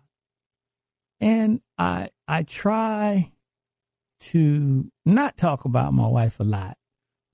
And 1.21 1.61
I 1.77 2.09
I 2.27 2.45
try 2.45 3.33
to 4.19 4.91
not 5.05 5.37
talk 5.37 5.65
about 5.65 5.95
my 5.95 6.07
wife 6.07 6.41
a 6.41 6.45
lot, 6.45 6.77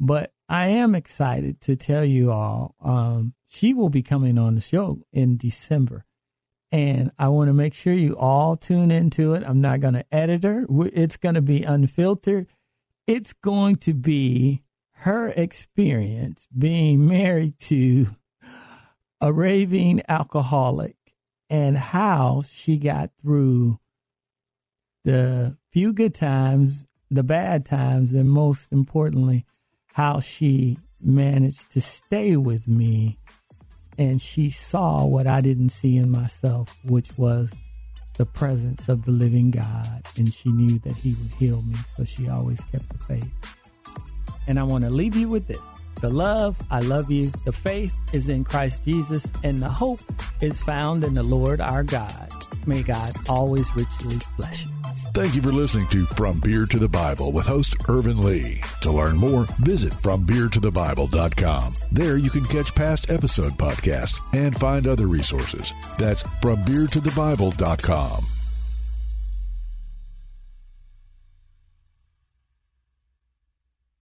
but 0.00 0.32
I 0.48 0.68
am 0.68 0.94
excited 0.94 1.60
to 1.62 1.76
tell 1.76 2.04
you 2.04 2.30
all 2.30 2.74
um, 2.80 3.34
she 3.48 3.72
will 3.72 3.88
be 3.88 4.02
coming 4.02 4.38
on 4.38 4.54
the 4.54 4.60
show 4.60 5.02
in 5.12 5.36
December. 5.36 6.04
And 6.70 7.12
I 7.18 7.28
want 7.28 7.48
to 7.48 7.52
make 7.52 7.74
sure 7.74 7.92
you 7.92 8.16
all 8.16 8.56
tune 8.56 8.90
into 8.90 9.34
it. 9.34 9.44
I'm 9.46 9.60
not 9.60 9.80
going 9.80 9.94
to 9.94 10.06
edit 10.10 10.44
her. 10.44 10.66
It's 10.70 11.18
going 11.18 11.34
to 11.34 11.42
be 11.42 11.62
unfiltered. 11.62 12.46
It's 13.06 13.34
going 13.34 13.76
to 13.76 13.92
be 13.92 14.62
her 15.02 15.28
experience 15.28 16.48
being 16.56 17.06
married 17.06 17.58
to 17.58 18.08
a 19.20 19.32
raving 19.32 20.02
alcoholic 20.08 20.96
and 21.50 21.76
how 21.76 22.42
she 22.46 22.78
got 22.78 23.10
through 23.20 23.78
the 25.04 25.56
few 25.72 25.92
good 25.92 26.14
times, 26.14 26.86
the 27.10 27.22
bad 27.22 27.64
times, 27.64 28.12
and 28.12 28.30
most 28.30 28.72
importantly, 28.72 29.44
how 29.94 30.20
she 30.20 30.78
managed 31.00 31.70
to 31.72 31.80
stay 31.80 32.36
with 32.36 32.68
me. 32.68 33.18
And 33.98 34.20
she 34.20 34.50
saw 34.50 35.04
what 35.06 35.26
I 35.26 35.40
didn't 35.40 35.70
see 35.70 35.96
in 35.96 36.10
myself, 36.10 36.78
which 36.84 37.16
was 37.18 37.52
the 38.16 38.26
presence 38.26 38.88
of 38.88 39.04
the 39.04 39.12
living 39.12 39.50
God. 39.50 40.02
And 40.16 40.32
she 40.32 40.50
knew 40.50 40.78
that 40.80 40.96
He 40.96 41.14
would 41.14 41.32
heal 41.38 41.62
me. 41.62 41.76
So 41.96 42.04
she 42.04 42.28
always 42.28 42.60
kept 42.72 42.88
the 42.88 42.98
faith. 42.98 43.56
And 44.46 44.58
I 44.58 44.62
want 44.62 44.84
to 44.84 44.90
leave 44.90 45.16
you 45.16 45.28
with 45.28 45.46
this. 45.46 45.60
The 46.00 46.10
love, 46.10 46.60
I 46.70 46.80
love 46.80 47.10
you. 47.10 47.30
The 47.44 47.52
faith 47.52 47.94
is 48.12 48.28
in 48.28 48.44
Christ 48.44 48.84
Jesus, 48.84 49.30
and 49.44 49.62
the 49.62 49.68
hope 49.68 50.00
is 50.40 50.60
found 50.60 51.04
in 51.04 51.14
the 51.14 51.22
Lord 51.22 51.60
our 51.60 51.84
God. 51.84 52.28
May 52.66 52.82
God 52.82 53.12
always 53.28 53.74
richly 53.76 54.18
bless 54.36 54.64
you. 54.64 54.81
Thank 55.14 55.34
you 55.34 55.42
for 55.42 55.52
listening 55.52 55.88
to 55.88 56.06
From 56.06 56.40
Beer 56.40 56.64
to 56.64 56.78
the 56.78 56.88
Bible 56.88 57.32
with 57.32 57.44
host 57.44 57.76
Ervin 57.86 58.24
Lee. 58.24 58.62
To 58.80 58.90
learn 58.90 59.16
more, 59.16 59.44
visit 59.58 59.92
FromBeerToTheBible.com. 59.92 61.76
There 61.92 62.16
you 62.16 62.30
can 62.30 62.46
catch 62.46 62.74
past 62.74 63.10
episode 63.10 63.58
podcasts 63.58 64.22
and 64.32 64.58
find 64.58 64.86
other 64.86 65.08
resources. 65.08 65.70
That's 65.98 66.22
FromBeerToTheBible.com. 66.22 68.31